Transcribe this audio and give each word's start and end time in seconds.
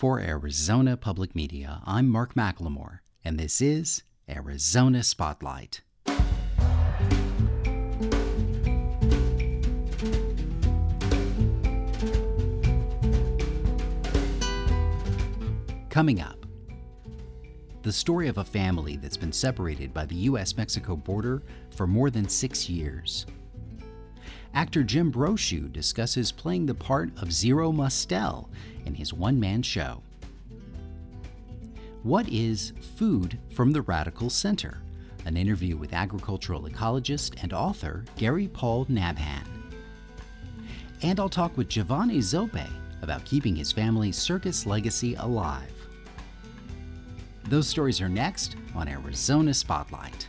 For 0.00 0.18
Arizona 0.18 0.96
Public 0.96 1.36
Media, 1.36 1.82
I'm 1.84 2.08
Mark 2.08 2.32
McLemore, 2.32 3.00
and 3.22 3.38
this 3.38 3.60
is 3.60 4.02
Arizona 4.30 5.02
Spotlight. 5.02 5.82
Coming 15.90 16.22
up, 16.22 16.46
the 17.82 17.92
story 17.92 18.28
of 18.28 18.38
a 18.38 18.44
family 18.44 18.96
that's 18.96 19.18
been 19.18 19.32
separated 19.32 19.92
by 19.92 20.06
the 20.06 20.14
U.S. 20.14 20.56
Mexico 20.56 20.96
border 20.96 21.42
for 21.76 21.86
more 21.86 22.08
than 22.08 22.26
six 22.26 22.70
years. 22.70 23.26
Actor 24.52 24.82
Jim 24.82 25.12
Brochu 25.12 25.72
discusses 25.72 26.32
playing 26.32 26.66
the 26.66 26.74
part 26.74 27.10
of 27.22 27.32
Zero 27.32 27.70
Mostel 27.70 28.50
in 28.84 28.94
his 28.94 29.12
one 29.12 29.38
man 29.38 29.62
show. 29.62 30.02
What 32.02 32.28
is 32.28 32.72
Food 32.96 33.38
from 33.54 33.72
the 33.72 33.82
Radical 33.82 34.28
Center? 34.28 34.82
An 35.24 35.36
interview 35.36 35.76
with 35.76 35.92
agricultural 35.92 36.62
ecologist 36.62 37.40
and 37.42 37.52
author 37.52 38.04
Gary 38.16 38.48
Paul 38.48 38.86
Nabhan. 38.86 39.46
And 41.02 41.20
I'll 41.20 41.28
talk 41.28 41.56
with 41.56 41.68
Giovanni 41.68 42.18
Zoppe 42.18 42.66
about 43.02 43.24
keeping 43.24 43.54
his 43.54 43.70
family's 43.70 44.16
circus 44.16 44.66
legacy 44.66 45.14
alive. 45.14 45.72
Those 47.44 47.68
stories 47.68 48.00
are 48.00 48.08
next 48.08 48.56
on 48.74 48.88
Arizona 48.88 49.54
Spotlight. 49.54 50.28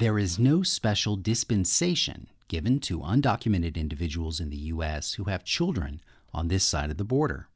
There 0.00 0.18
is 0.18 0.38
no 0.38 0.62
special 0.62 1.14
dispensation 1.16 2.28
given 2.48 2.80
to 2.80 3.00
undocumented 3.00 3.76
individuals 3.76 4.40
in 4.40 4.48
the 4.48 4.70
U.S. 4.72 5.12
who 5.12 5.24
have 5.24 5.44
children 5.44 6.00
on 6.32 6.48
this 6.48 6.64
side 6.64 6.90
of 6.90 6.96
the 6.96 7.04
border. 7.04 7.48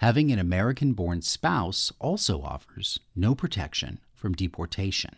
Having 0.00 0.30
an 0.30 0.38
American 0.38 0.92
born 0.92 1.22
spouse 1.22 1.90
also 1.98 2.42
offers 2.42 3.00
no 3.16 3.34
protection 3.34 4.00
from 4.12 4.34
deportation. 4.34 5.16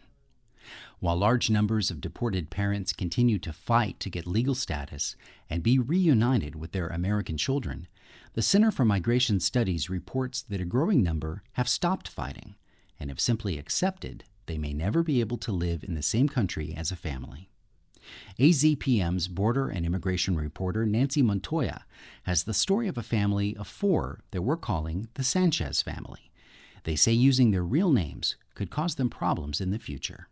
While 1.01 1.17
large 1.17 1.51
numbers 1.51 1.91
of 1.91 2.01
deported 2.01 2.51
parents 2.51 2.93
continue 2.93 3.41
to 3.41 3.53
fight 3.53 3.99
to 3.99 4.09
get 4.09 4.25
legal 4.25 4.55
status 4.55 5.17
and 5.51 5.61
be 5.61 5.81
reunited 5.81 6.55
with 6.55 6.71
their 6.71 6.87
American 6.87 7.37
children, 7.37 7.89
the 8.35 8.43
Center 8.43 8.71
for 8.71 8.85
Migration 8.85 9.41
Studies 9.41 9.91
reports 9.91 10.43
that 10.43 10.61
a 10.61 10.65
growing 10.65 11.03
number 11.03 11.43
have 11.55 11.69
stopped 11.69 12.07
fighting 12.07 12.55
and 13.01 13.11
have 13.11 13.19
simply 13.19 13.59
accepted 13.59 14.23
they 14.47 14.59
may 14.59 14.73
never 14.73 15.03
be 15.03 15.21
able 15.21 15.39
to 15.39 15.53
live 15.53 15.85
in 15.85 15.95
the 15.95 16.03
same 16.03 16.29
country 16.29 16.75
as 16.77 16.91
a 16.91 16.97
family. 16.97 17.49
AZPM's 18.39 19.29
border 19.29 19.69
and 19.69 19.87
immigration 19.87 20.37
reporter 20.37 20.85
Nancy 20.85 21.23
Montoya 21.23 21.85
has 22.25 22.45
the 22.45 22.55
story 22.55 22.89
of 22.89 22.99
a 22.99 23.03
family 23.03 23.57
of 23.57 23.67
four 23.67 24.21
that 24.33 24.43
we're 24.43 24.57
calling 24.57 25.09
the 25.15 25.25
Sanchez 25.25 25.81
family. 25.83 26.31
They 26.85 26.97
say 26.97 27.13
using 27.13 27.51
their 27.51 27.65
real 27.65 27.91
names 27.91 28.37
could 28.55 28.71
cause 28.71 28.97
them 28.97 29.09
problems 29.09 29.61
in 29.61 29.71
the 29.71 29.79
future. 29.79 30.29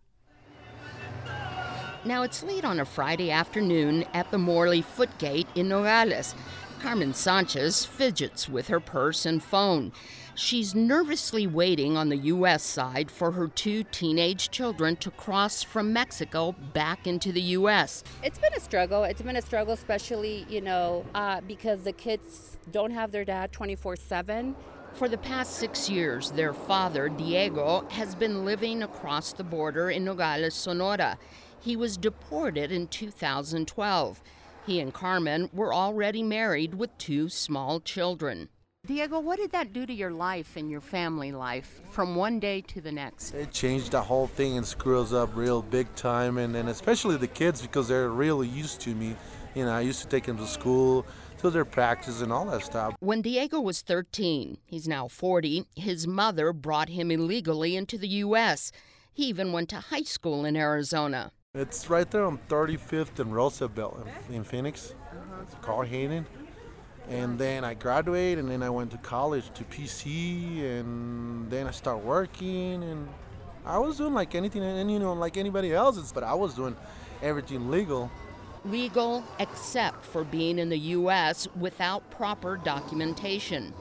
Now 2.05 2.23
it's 2.23 2.43
late 2.43 2.65
on 2.65 2.81
a 2.81 2.85
Friday 2.85 3.31
afternoon 3.31 4.05
at 4.13 4.31
the 4.31 4.39
Morley 4.39 4.83
Footgate 4.83 5.47
in 5.55 5.69
Nogales. 5.69 6.35
Carmen 6.83 7.15
Sanchez 7.15 7.85
fidgets 7.85 8.49
with 8.49 8.67
her 8.67 8.81
purse 8.81 9.25
and 9.25 9.41
phone. 9.41 9.93
She's 10.35 10.75
nervously 10.75 11.47
waiting 11.47 11.97
on 11.97 12.09
the 12.09 12.17
U.S. 12.17 12.65
side 12.65 13.09
for 13.09 13.31
her 13.31 13.47
two 13.47 13.85
teenage 13.85 14.51
children 14.51 14.97
to 14.97 15.13
cross 15.13 15.63
from 15.63 15.93
Mexico 15.93 16.57
back 16.73 17.07
into 17.07 17.31
the 17.31 17.41
U.S. 17.41 18.03
It's 18.25 18.41
been 18.41 18.53
a 18.57 18.61
struggle. 18.61 19.05
It's 19.05 19.23
been 19.23 19.37
a 19.37 19.43
struggle, 19.43 19.75
especially, 19.75 20.45
you 20.49 20.61
know, 20.61 21.07
uh, 21.15 21.41
because 21.43 21.85
the 21.85 21.93
kids 21.93 22.59
don't 22.73 22.91
have 22.91 23.13
their 23.13 23.25
dad 23.25 23.53
24 23.53 23.95
7. 23.95 24.57
For 24.95 25.09
the 25.09 25.19
past 25.19 25.53
six 25.53 25.89
years, 25.89 26.33
their 26.33 26.53
father, 26.53 27.09
Diego, 27.09 27.87
has 27.91 28.17
been 28.17 28.45
living 28.45 28.83
across 28.83 29.33
the 29.33 29.45
border 29.45 29.89
in 29.89 30.05
Nogales, 30.05 30.55
Sonora. 30.55 31.17
He 31.61 31.77
was 31.77 31.97
deported 31.97 32.73
in 32.73 32.89
2012. 32.89 34.21
He 34.67 34.79
and 34.79 34.95
Carmen 34.95 35.51
were 35.53 35.75
already 35.75 36.23
married 36.23 36.75
with 36.75 36.97
two 36.97 37.29
small 37.29 37.81
children. 37.81 38.49
Diego, 38.87 39.19
what 39.21 39.39
did 39.39 39.53
that 39.53 39.73
do 39.73 39.87
to 39.87 39.93
your 39.93 40.11
life 40.11 40.57
and 40.57 40.71
your 40.71 40.81
family 40.81 41.33
life 41.33 41.81
from 41.91 42.17
one 42.17 42.39
day 42.41 42.61
to 42.63 42.81
the 42.81 42.93
next? 42.93 43.33
It 43.35 43.53
changed 43.53 43.93
the 43.93 44.03
whole 44.03 44.27
thing 44.27 44.57
and 44.57 44.67
screws 44.67 45.13
up 45.13 45.31
real 45.37 45.63
big 45.63 45.93
time, 45.95 46.39
and, 46.39 46.55
and 46.57 46.69
especially 46.69 47.17
the 47.17 47.29
kids 47.29 47.63
because 47.63 47.89
they're 47.89 48.11
really 48.11 48.49
used 48.49 48.81
to 48.83 48.95
me. 48.95 49.17
You 49.55 49.65
know, 49.65 49.73
I 49.73 49.81
used 49.81 50.03
to 50.03 50.09
take 50.09 50.25
them 50.25 50.39
to 50.39 50.47
school, 50.47 51.07
to 51.39 51.51
their 51.51 51.65
practice, 51.65 52.23
and 52.23 52.33
all 52.33 52.45
that 52.47 52.65
stuff. 52.65 52.95
When 53.01 53.23
Diego 53.23 53.61
was 53.61 53.83
13, 53.83 54.59
he's 54.65 54.89
now 54.89 55.09
40, 55.09 55.67
his 55.77 56.07
mother 56.07 56.53
brought 56.53 56.89
him 56.89 57.11
illegally 57.11 57.77
into 57.77 57.99
the 57.99 58.09
U.S. 58.09 58.73
He 59.13 59.27
even 59.27 59.53
went 59.53 59.69
to 59.71 59.77
high 59.77 60.03
school 60.03 60.45
in 60.45 60.57
Arizona. 60.57 61.33
It's 61.55 61.91
right 61.91 62.11
there 62.11 62.25
on 62.25 62.39
35th 62.49 63.19
and 63.19 63.35
Roosevelt 63.35 64.07
in, 64.29 64.37
in 64.37 64.45
Phoenix. 64.45 64.95
Uh-huh. 65.11 65.43
It's 65.43 65.55
Carl 65.61 65.83
Hayden 65.83 66.27
and 67.09 67.39
then 67.39 67.65
I 67.65 67.75
graduated, 67.75 68.39
and 68.39 68.51
then 68.51 68.63
I 68.63 68.71
went 68.71 68.91
to 68.93 68.99
college 68.99 69.51
to 69.55 69.65
PC, 69.65 70.63
and 70.63 71.51
then 71.51 71.67
I 71.67 71.71
started 71.71 72.05
working, 72.05 72.83
and 72.83 73.09
I 73.67 73.79
was 73.79 73.99
doing 73.99 74.15
like 74.15 74.35
anything, 74.35 74.63
and 74.63 74.91
you 74.91 74.99
know, 74.99 75.13
like 75.13 75.37
anybody 75.37 75.73
else, 75.75 76.13
but 76.13 76.23
I 76.23 76.35
was 76.35 76.55
doing 76.55 76.77
everything 77.23 77.71
legal. 77.71 78.11
Legal, 78.65 79.25
except 79.41 80.05
for 80.05 80.23
being 80.25 80.59
in 80.59 80.69
the 80.69 80.79
U.S. 80.79 81.49
without 81.59 82.09
proper 82.11 82.57
documentation. 82.57 83.75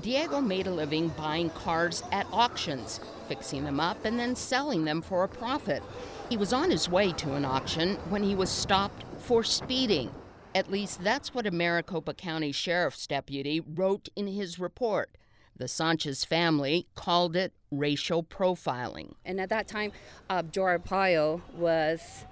Diego 0.00 0.40
made 0.40 0.66
a 0.66 0.70
living 0.70 1.08
buying 1.10 1.50
cars 1.50 2.02
at 2.10 2.26
auctions, 2.32 2.98
fixing 3.28 3.64
them 3.64 3.78
up, 3.78 4.04
and 4.04 4.18
then 4.18 4.34
selling 4.34 4.84
them 4.84 5.02
for 5.02 5.22
a 5.22 5.28
profit. 5.28 5.82
He 6.30 6.36
was 6.36 6.52
on 6.52 6.70
his 6.70 6.88
way 6.88 7.12
to 7.12 7.34
an 7.34 7.44
auction 7.44 7.96
when 8.08 8.22
he 8.22 8.34
was 8.34 8.50
stopped 8.50 9.04
for 9.18 9.44
speeding. 9.44 10.10
At 10.54 10.70
least 10.70 11.04
that's 11.04 11.34
what 11.34 11.46
a 11.46 11.50
Maricopa 11.50 12.14
County 12.14 12.50
Sheriff's 12.50 13.06
deputy 13.06 13.60
wrote 13.60 14.08
in 14.16 14.26
his 14.28 14.58
report. 14.58 15.10
The 15.56 15.68
Sanchez 15.68 16.24
family 16.24 16.86
called 16.94 17.36
it 17.36 17.52
racial 17.70 18.24
profiling. 18.24 19.14
And 19.24 19.40
at 19.40 19.50
that 19.50 19.68
time, 19.68 19.92
uh, 20.30 20.42
Arpaio 20.42 21.42
was, 21.54 22.24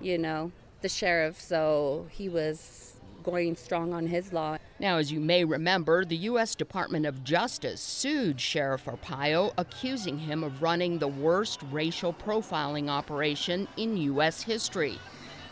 you 0.00 0.16
know, 0.16 0.52
the 0.80 0.88
sheriff, 0.88 1.40
so 1.40 2.06
he 2.10 2.28
was 2.28 2.89
going 3.22 3.56
strong 3.56 3.92
on 3.92 4.06
his 4.06 4.32
law. 4.32 4.58
Now, 4.78 4.96
as 4.96 5.12
you 5.12 5.20
may 5.20 5.44
remember, 5.44 6.04
the 6.04 6.16
U.S. 6.16 6.54
Department 6.54 7.06
of 7.06 7.22
Justice 7.22 7.80
sued 7.80 8.40
Sheriff 8.40 8.86
Arpaio, 8.86 9.52
accusing 9.58 10.18
him 10.18 10.42
of 10.42 10.62
running 10.62 10.98
the 10.98 11.08
worst 11.08 11.60
racial 11.70 12.12
profiling 12.12 12.88
operation 12.88 13.68
in 13.76 13.96
U.S. 13.96 14.42
history. 14.42 14.98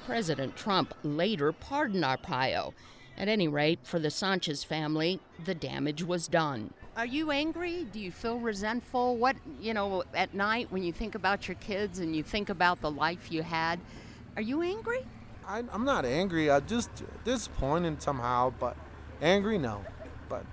President 0.07 0.57
Trump 0.57 0.95
later 1.03 1.53
pardoned 1.53 2.05
Arpaio. 2.05 2.73
At 3.19 3.29
any 3.29 3.49
rate, 3.49 3.81
for 3.83 3.99
the 3.99 4.11
Sanchez 4.11 4.63
family, 4.65 5.21
the 5.45 5.55
damage 5.55 6.05
was 6.05 6.29
done. 6.29 6.73
Are 6.97 7.07
you 7.07 7.31
angry? 7.31 7.87
Do 7.93 8.01
you 8.01 8.11
feel 8.11 8.39
resentful? 8.39 9.17
What, 9.17 9.37
you 9.61 9.75
know, 9.75 10.05
at 10.15 10.35
night 10.35 10.69
when 10.71 10.83
you 10.83 10.93
think 10.93 11.15
about 11.15 11.47
your 11.47 11.57
kids 11.57 11.99
and 11.99 12.15
you 12.15 12.23
think 12.23 12.49
about 12.49 12.81
the 12.81 12.91
life 12.91 13.31
you 13.31 13.43
had, 13.43 13.79
are 14.37 14.43
you 14.43 14.63
angry? 14.63 15.05
I, 15.49 15.61
am 15.73 15.87
not 15.87 16.05
angry. 16.05 16.51
I'm 16.51 16.67
just 16.67 16.91
disappointed 17.25 18.03
somehow, 18.03 18.53
but 18.61 18.77
angry, 19.23 19.57
no. 19.57 19.83
But 20.29 20.45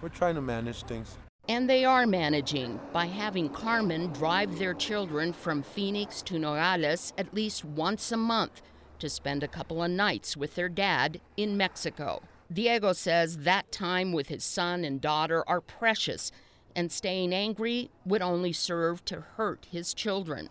we're 0.00 0.08
trying 0.08 0.34
to 0.34 0.42
manage 0.42 0.82
things. 0.82 1.16
And 1.48 1.70
they 1.70 1.84
are 1.84 2.04
managing 2.04 2.80
by 2.92 3.06
having 3.06 3.48
Carmen 3.48 4.12
drive 4.12 4.58
their 4.58 4.74
children 4.74 5.32
from 5.32 5.62
Phoenix 5.62 6.20
to 6.22 6.38
Nogales 6.38 7.12
at 7.16 7.32
least 7.32 7.64
once 7.64 8.10
a 8.10 8.16
month 8.16 8.60
to 8.98 9.08
spend 9.08 9.44
a 9.44 9.48
couple 9.48 9.82
of 9.82 9.90
nights 9.90 10.36
with 10.36 10.56
their 10.56 10.68
dad 10.68 11.20
in 11.36 11.56
Mexico. 11.56 12.22
Diego 12.52 12.92
says 12.92 13.38
that 13.38 13.70
time 13.70 14.12
with 14.12 14.28
his 14.28 14.42
son 14.42 14.84
and 14.84 15.00
daughter 15.00 15.44
are 15.48 15.60
precious, 15.60 16.32
and 16.74 16.90
staying 16.90 17.32
angry 17.32 17.90
would 18.04 18.22
only 18.22 18.52
serve 18.52 19.04
to 19.04 19.20
hurt 19.36 19.66
his 19.70 19.94
children. 19.94 20.48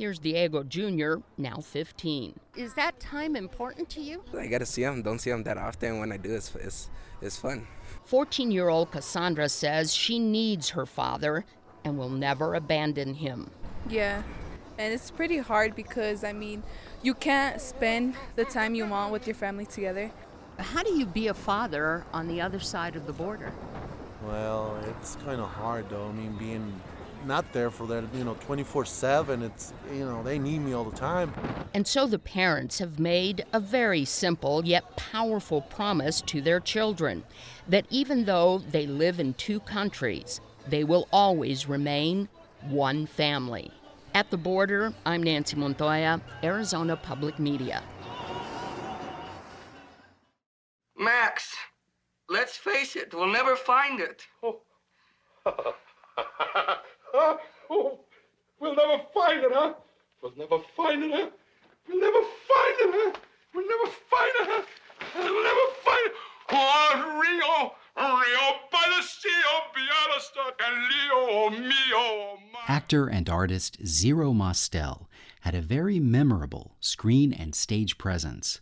Here's 0.00 0.18
Diego 0.18 0.62
Jr., 0.62 1.16
now 1.36 1.58
15. 1.58 2.40
Is 2.56 2.72
that 2.72 2.98
time 3.00 3.36
important 3.36 3.90
to 3.90 4.00
you? 4.00 4.22
I 4.34 4.46
got 4.46 4.60
to 4.60 4.64
see 4.64 4.82
him. 4.82 5.02
Don't 5.02 5.18
see 5.18 5.28
him 5.28 5.42
that 5.42 5.58
often. 5.58 5.98
When 5.98 6.10
I 6.10 6.16
do, 6.16 6.34
it's, 6.34 6.54
it's, 6.54 6.88
it's 7.20 7.36
fun. 7.36 7.66
14 8.06 8.50
year 8.50 8.70
old 8.70 8.92
Cassandra 8.92 9.46
says 9.50 9.94
she 9.94 10.18
needs 10.18 10.70
her 10.70 10.86
father 10.86 11.44
and 11.84 11.98
will 11.98 12.08
never 12.08 12.54
abandon 12.54 13.12
him. 13.12 13.50
Yeah, 13.90 14.22
and 14.78 14.90
it's 14.94 15.10
pretty 15.10 15.36
hard 15.36 15.76
because, 15.76 16.24
I 16.24 16.32
mean, 16.32 16.62
you 17.02 17.12
can't 17.12 17.60
spend 17.60 18.14
the 18.36 18.46
time 18.46 18.74
you 18.74 18.86
want 18.86 19.12
with 19.12 19.26
your 19.26 19.36
family 19.36 19.66
together. 19.66 20.10
How 20.58 20.82
do 20.82 20.94
you 20.94 21.04
be 21.04 21.28
a 21.28 21.34
father 21.34 22.06
on 22.14 22.26
the 22.26 22.40
other 22.40 22.58
side 22.58 22.96
of 22.96 23.06
the 23.06 23.12
border? 23.12 23.52
Well, 24.26 24.82
it's 24.98 25.16
kind 25.16 25.42
of 25.42 25.50
hard 25.50 25.90
though. 25.90 26.08
I 26.08 26.12
mean, 26.12 26.36
being 26.38 26.80
not 27.24 27.52
there 27.52 27.70
for 27.70 27.86
that, 27.86 28.04
you 28.14 28.24
know, 28.24 28.34
24/7. 28.36 29.42
It's 29.42 29.72
you 29.92 30.04
know 30.04 30.22
they 30.22 30.38
need 30.38 30.60
me 30.60 30.72
all 30.72 30.84
the 30.84 30.96
time. 30.96 31.32
And 31.74 31.86
so 31.86 32.06
the 32.06 32.18
parents 32.18 32.78
have 32.78 32.98
made 32.98 33.44
a 33.52 33.60
very 33.60 34.04
simple 34.04 34.64
yet 34.64 34.96
powerful 34.96 35.62
promise 35.62 36.20
to 36.22 36.40
their 36.40 36.60
children 36.60 37.24
that 37.68 37.86
even 37.90 38.24
though 38.24 38.58
they 38.58 38.86
live 38.86 39.20
in 39.20 39.34
two 39.34 39.60
countries, 39.60 40.40
they 40.68 40.84
will 40.84 41.08
always 41.12 41.68
remain 41.68 42.28
one 42.68 43.06
family. 43.06 43.70
At 44.14 44.30
the 44.30 44.36
border, 44.36 44.92
I'm 45.06 45.22
Nancy 45.22 45.56
Montoya, 45.56 46.20
Arizona 46.42 46.96
Public 46.96 47.38
Media. 47.38 47.82
Max, 50.96 51.54
let's 52.28 52.56
face 52.56 52.96
it, 52.96 53.14
we'll 53.14 53.28
never 53.28 53.56
find 53.56 54.00
it. 54.00 54.26
Oh. 54.42 54.62
Ah, 57.12 57.38
oh, 57.70 57.98
we'll 58.60 58.76
never 58.76 59.02
find 59.12 59.42
it, 59.42 59.50
huh? 59.52 59.74
We'll 60.22 60.32
never 60.36 60.58
find 60.76 61.12
huh? 61.12 61.30
We'll 61.88 62.00
never 62.00 62.22
find 62.22 62.76
huh? 62.78 63.12
We'll 63.54 63.68
never 63.68 63.90
find 64.08 64.32
huh? 64.38 64.62
We'll 65.16 65.42
never 65.42 65.74
find 65.84 66.06
it. 66.06 66.12
Oh, 66.52 67.20
Rio, 67.20 67.72
Rio 67.96 68.60
by 68.70 68.84
the 68.96 69.02
sea, 69.02 69.28
oh, 69.46 69.60
Bialystok 69.74 70.54
and 70.66 70.82
Leo, 70.84 71.50
oh, 71.96 72.38
my. 72.52 72.60
Actor 72.68 73.08
and 73.08 73.28
artist 73.28 73.84
Zero 73.84 74.32
Mostel 74.32 75.08
had 75.40 75.54
a 75.54 75.60
very 75.60 75.98
memorable 75.98 76.76
screen 76.80 77.32
and 77.32 77.54
stage 77.54 77.98
presence. 77.98 78.60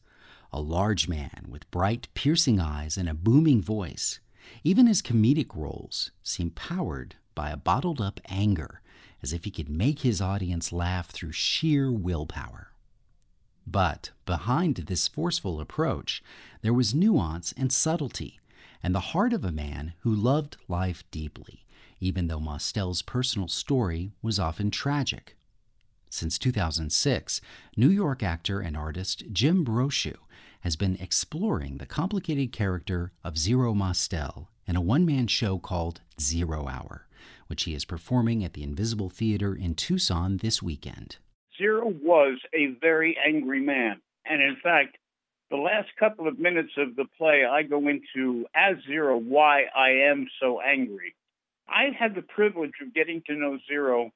A 0.53 0.61
large 0.61 1.09
man 1.09 1.47
with 1.49 1.71
bright, 1.71 2.09
piercing 2.15 2.61
eyes 2.61 2.97
and 2.97 3.09
a 3.09 3.15
booming 3.15 3.61
voice. 3.61 4.21
Even 4.65 4.87
his 4.87 5.03
comedic 5.03 5.55
roles 5.55 6.13
seemed 6.23 6.55
powered 6.55 7.17
by 7.39 7.51
a 7.51 7.57
bottled 7.57 8.01
up 8.01 8.19
anger, 8.29 8.81
as 9.23 9.33
if 9.33 9.45
he 9.45 9.51
could 9.53 9.69
make 9.69 10.01
his 10.01 10.21
audience 10.21 10.73
laugh 10.73 11.09
through 11.09 11.31
sheer 11.31 11.89
willpower. 11.93 12.73
But 13.65 14.11
behind 14.27 14.75
this 14.75 15.07
forceful 15.07 15.61
approach, 15.61 16.21
there 16.63 16.75
was 16.75 16.97
nuance 16.97 17.55
and 17.57 17.73
subtlety, 17.73 18.41
and 18.83 18.93
the 18.93 19.15
heart 19.15 19.33
of 19.33 19.45
a 19.45 19.53
man 19.53 19.93
who 20.01 20.13
loved 20.13 20.57
life 20.67 21.05
deeply, 21.13 21.65
even 22.01 22.27
though 22.27 22.41
Mostel's 22.41 23.03
personal 23.03 23.47
story 23.47 24.11
was 24.21 24.41
often 24.41 24.73
tragic. 24.73 25.37
Since 26.11 26.41
2006, 26.41 27.41
New 27.77 27.89
York 27.89 28.25
actor 28.25 28.59
and 28.59 28.77
artist 28.77 29.23
Jim 29.31 29.65
Brochu 29.65 30.17
has 30.63 30.75
been 30.75 30.97
exploring 30.97 31.79
the 31.79 31.87
complicated 31.87 32.51
character 32.51 33.13
of 33.23 33.39
Zero 33.39 33.75
Mostel 33.75 34.49
in 34.67 34.75
a 34.75 34.81
one 34.81 35.07
man 35.07 35.29
show 35.29 35.61
called 35.61 36.01
Zero 36.21 36.67
Hour, 36.67 37.07
which 37.49 37.65
he 37.65 37.75
is 37.75 37.85
performing 37.85 38.45
at 38.45 38.53
the 38.53 38.63
Invisible 38.63 39.11
Theater 39.11 39.55
in 39.55 39.75
Tucson 39.75 40.39
this 40.39 40.63
weekend. 40.63 41.17
Zero 41.59 41.93
was 42.03 42.39
a 42.55 42.69
very 42.81 43.19
angry 43.27 43.61
man. 43.61 44.01
And 44.25 44.41
in 44.41 44.57
fact, 44.63 44.97
the 45.51 45.57
last 45.57 45.89
couple 45.99 46.29
of 46.29 46.39
minutes 46.39 46.73
of 46.77 46.95
the 46.95 47.07
play, 47.17 47.45
I 47.45 47.63
go 47.63 47.89
into 47.89 48.47
as 48.55 48.77
Zero 48.87 49.17
why 49.17 49.65
I 49.75 50.11
am 50.11 50.29
so 50.41 50.61
angry. 50.61 51.15
I 51.69 51.87
had 51.99 52.15
the 52.15 52.23
privilege 52.23 52.75
of 52.83 52.95
getting 52.95 53.23
to 53.27 53.35
know 53.35 53.59
Zero 53.67 54.11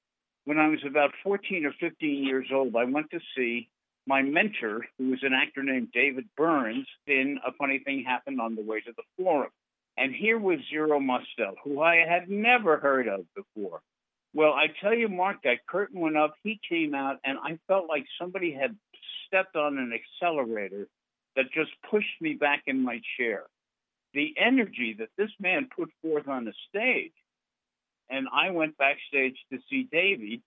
when 0.45 0.59
I 0.59 0.69
was 0.69 0.81
about 0.87 1.13
14 1.23 1.65
or 1.67 1.73
15 1.81 2.25
years 2.25 2.47
old. 2.53 2.77
I 2.77 2.85
went 2.85 3.11
to 3.11 3.21
see 3.37 3.69
my 4.07 4.23
mentor, 4.23 4.87
who 4.99 5.11
was 5.11 5.21
an 5.23 5.33
actor 5.33 5.63
named 5.63 5.89
David 5.93 6.29
Burns, 6.37 6.87
in 7.07 7.39
A 7.47 7.53
Funny 7.53 7.79
Thing 7.79 8.05
Happened 8.05 8.41
on 8.41 8.55
the 8.55 8.63
Way 8.63 8.81
to 8.81 8.93
the 8.97 9.03
Forum. 9.17 9.51
And 9.97 10.15
here 10.15 10.39
was 10.39 10.59
Zero 10.71 10.99
Mostel, 11.01 11.55
who 11.65 11.81
I 11.83 11.97
had 11.97 12.29
never 12.31 12.79
heard 12.79 13.09
of 13.09 13.27
before. 13.35 13.81
Well, 14.35 14.53
I 14.53 14.69
tell 14.81 14.95
you, 14.95 15.09
Mark, 15.09 15.43
that 15.45 15.67
curtain 15.67 16.01
went 16.01 16.17
up, 16.17 16.35
he 16.43 16.59
came 16.67 16.95
out, 16.95 17.19
and 17.25 17.39
I 17.39 17.59
felt 17.69 17.89
like 17.89 18.07
somebody 18.19 18.53
had 18.53 18.75
stepped 19.27 19.57
on 19.57 19.77
an 19.77 19.93
accelerator 19.93 20.89
that 21.37 21.53
just 21.53 21.71
pushed 21.91 22.21
me 22.21 22.35
back 22.35 22.63
in 22.67 22.83
my 22.83 23.01
chair. 23.19 23.45
The 24.15 24.35
energy 24.39 24.97
that 24.99 25.09
this 25.17 25.31
man 25.41 25.69
put 25.75 25.91
forth 26.03 26.29
on 26.29 26.45
the 26.45 26.53
stage. 26.69 27.13
And 28.11 28.27
I 28.33 28.51
went 28.51 28.77
backstage 28.77 29.37
to 29.53 29.59
see 29.71 29.89
Davey. 29.91 30.43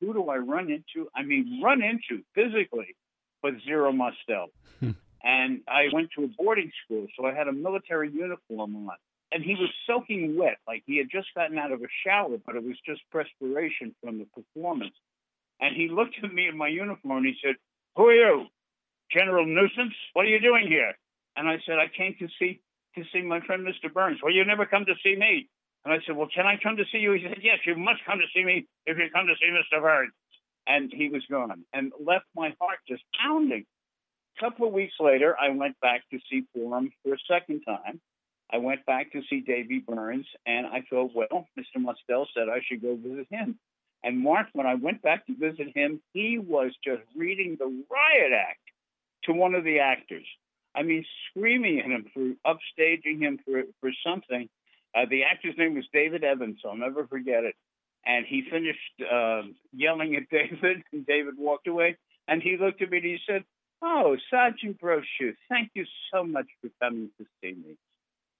Who 0.00 0.12
do 0.12 0.28
I 0.28 0.38
run 0.38 0.70
into? 0.70 1.08
I 1.14 1.22
mean, 1.22 1.60
run 1.62 1.82
into 1.82 2.22
physically, 2.34 2.96
but 3.42 3.54
Zero 3.64 3.92
Mostel. 3.92 4.48
and 5.24 5.60
I 5.68 5.86
went 5.92 6.10
to 6.16 6.24
a 6.24 6.28
boarding 6.28 6.70
school, 6.84 7.06
so 7.16 7.26
I 7.26 7.34
had 7.34 7.48
a 7.48 7.52
military 7.52 8.10
uniform 8.10 8.76
on. 8.76 8.96
And 9.30 9.42
he 9.42 9.54
was 9.54 9.70
soaking 9.86 10.36
wet, 10.36 10.58
like 10.66 10.82
he 10.86 10.98
had 10.98 11.08
just 11.10 11.28
gotten 11.34 11.58
out 11.58 11.72
of 11.72 11.80
a 11.80 11.88
shower, 12.04 12.36
but 12.44 12.54
it 12.54 12.62
was 12.62 12.76
just 12.84 13.00
perspiration 13.10 13.94
from 14.02 14.18
the 14.18 14.26
performance. 14.26 14.94
And 15.60 15.74
he 15.74 15.88
looked 15.88 16.16
at 16.22 16.32
me 16.32 16.48
in 16.48 16.56
my 16.56 16.68
uniform 16.68 17.18
and 17.18 17.26
he 17.26 17.36
said, 17.42 17.54
Who 17.96 18.08
are 18.08 18.14
you? 18.14 18.46
General 19.10 19.46
Nuisance? 19.46 19.94
What 20.12 20.26
are 20.26 20.28
you 20.28 20.40
doing 20.40 20.66
here? 20.66 20.92
And 21.36 21.48
I 21.48 21.56
said, 21.64 21.78
I 21.78 21.86
came 21.96 22.14
to 22.18 22.28
see 22.38 22.60
to 22.96 23.04
see 23.12 23.22
my 23.22 23.40
friend 23.40 23.66
Mr. 23.66 23.90
Burns. 23.90 24.18
Well, 24.22 24.34
you 24.34 24.44
never 24.44 24.66
come 24.66 24.84
to 24.84 24.94
see 25.02 25.16
me. 25.16 25.48
And 25.84 25.94
I 25.94 25.98
said, 26.06 26.16
Well, 26.16 26.28
can 26.34 26.46
I 26.46 26.56
come 26.62 26.76
to 26.76 26.84
see 26.92 26.98
you? 26.98 27.12
He 27.12 27.22
said, 27.22 27.38
Yes, 27.42 27.58
you 27.64 27.76
must 27.76 28.04
come 28.06 28.18
to 28.18 28.26
see 28.34 28.44
me 28.44 28.66
if 28.86 28.98
you 28.98 29.08
come 29.14 29.26
to 29.26 29.34
see 29.40 29.50
Mr. 29.50 29.80
Burns. 29.80 30.12
And 30.66 30.92
he 30.92 31.08
was 31.08 31.24
gone 31.30 31.64
and 31.72 31.92
left 32.04 32.26
my 32.36 32.54
heart 32.60 32.78
just 32.88 33.02
pounding. 33.20 33.64
A 34.36 34.40
couple 34.40 34.66
of 34.66 34.72
weeks 34.72 34.94
later, 35.00 35.36
I 35.40 35.50
went 35.50 35.78
back 35.80 36.02
to 36.10 36.18
see 36.30 36.44
Forum 36.54 36.90
for 37.02 37.14
a 37.14 37.18
second 37.28 37.62
time. 37.62 38.00
I 38.52 38.58
went 38.58 38.84
back 38.84 39.12
to 39.12 39.22
see 39.30 39.40
Davy 39.40 39.78
Burns, 39.78 40.26
and 40.46 40.66
I 40.66 40.82
thought, 40.88 41.12
well, 41.14 41.48
Mr. 41.58 41.80
Mostel 41.80 42.26
said 42.34 42.48
I 42.48 42.60
should 42.66 42.82
go 42.82 42.96
visit 42.96 43.26
him. 43.30 43.58
And 44.04 44.18
Mark, 44.18 44.48
when 44.52 44.66
I 44.66 44.74
went 44.74 45.00
back 45.00 45.26
to 45.26 45.34
visit 45.34 45.74
him, 45.74 46.00
he 46.12 46.38
was 46.38 46.72
just 46.84 47.02
reading 47.16 47.56
the 47.58 47.66
riot 47.66 48.32
act 48.32 48.60
to 49.24 49.32
one 49.32 49.54
of 49.54 49.64
the 49.64 49.78
actors. 49.78 50.26
I 50.74 50.82
mean, 50.82 51.04
screaming 51.30 51.78
at 51.78 51.86
him 51.86 52.06
for 52.12 52.54
upstaging 52.54 53.20
him 53.20 53.38
for, 53.44 53.62
for 53.80 53.90
something. 54.04 54.48
Uh, 54.94 55.06
the 55.08 55.22
actor's 55.24 55.54
name 55.56 55.74
was 55.74 55.84
David 55.92 56.24
Evans. 56.24 56.60
I'll 56.64 56.76
never 56.76 57.06
forget 57.06 57.44
it. 57.44 57.54
And 58.04 58.26
he 58.26 58.42
finished 58.50 58.78
uh, 59.10 59.42
yelling 59.72 60.16
at 60.16 60.28
David, 60.30 60.82
and 60.92 61.06
David 61.06 61.34
walked 61.38 61.68
away. 61.68 61.96
And 62.28 62.42
he 62.42 62.56
looked 62.56 62.82
at 62.82 62.90
me 62.90 62.98
and 62.98 63.06
he 63.06 63.18
said, 63.26 63.44
Oh, 63.82 64.16
Sergeant 64.30 64.80
Brochu, 64.80 65.34
thank 65.48 65.70
you 65.74 65.84
so 66.12 66.22
much 66.22 66.46
for 66.60 66.70
coming 66.80 67.10
to 67.18 67.26
see 67.40 67.54
me. 67.54 67.76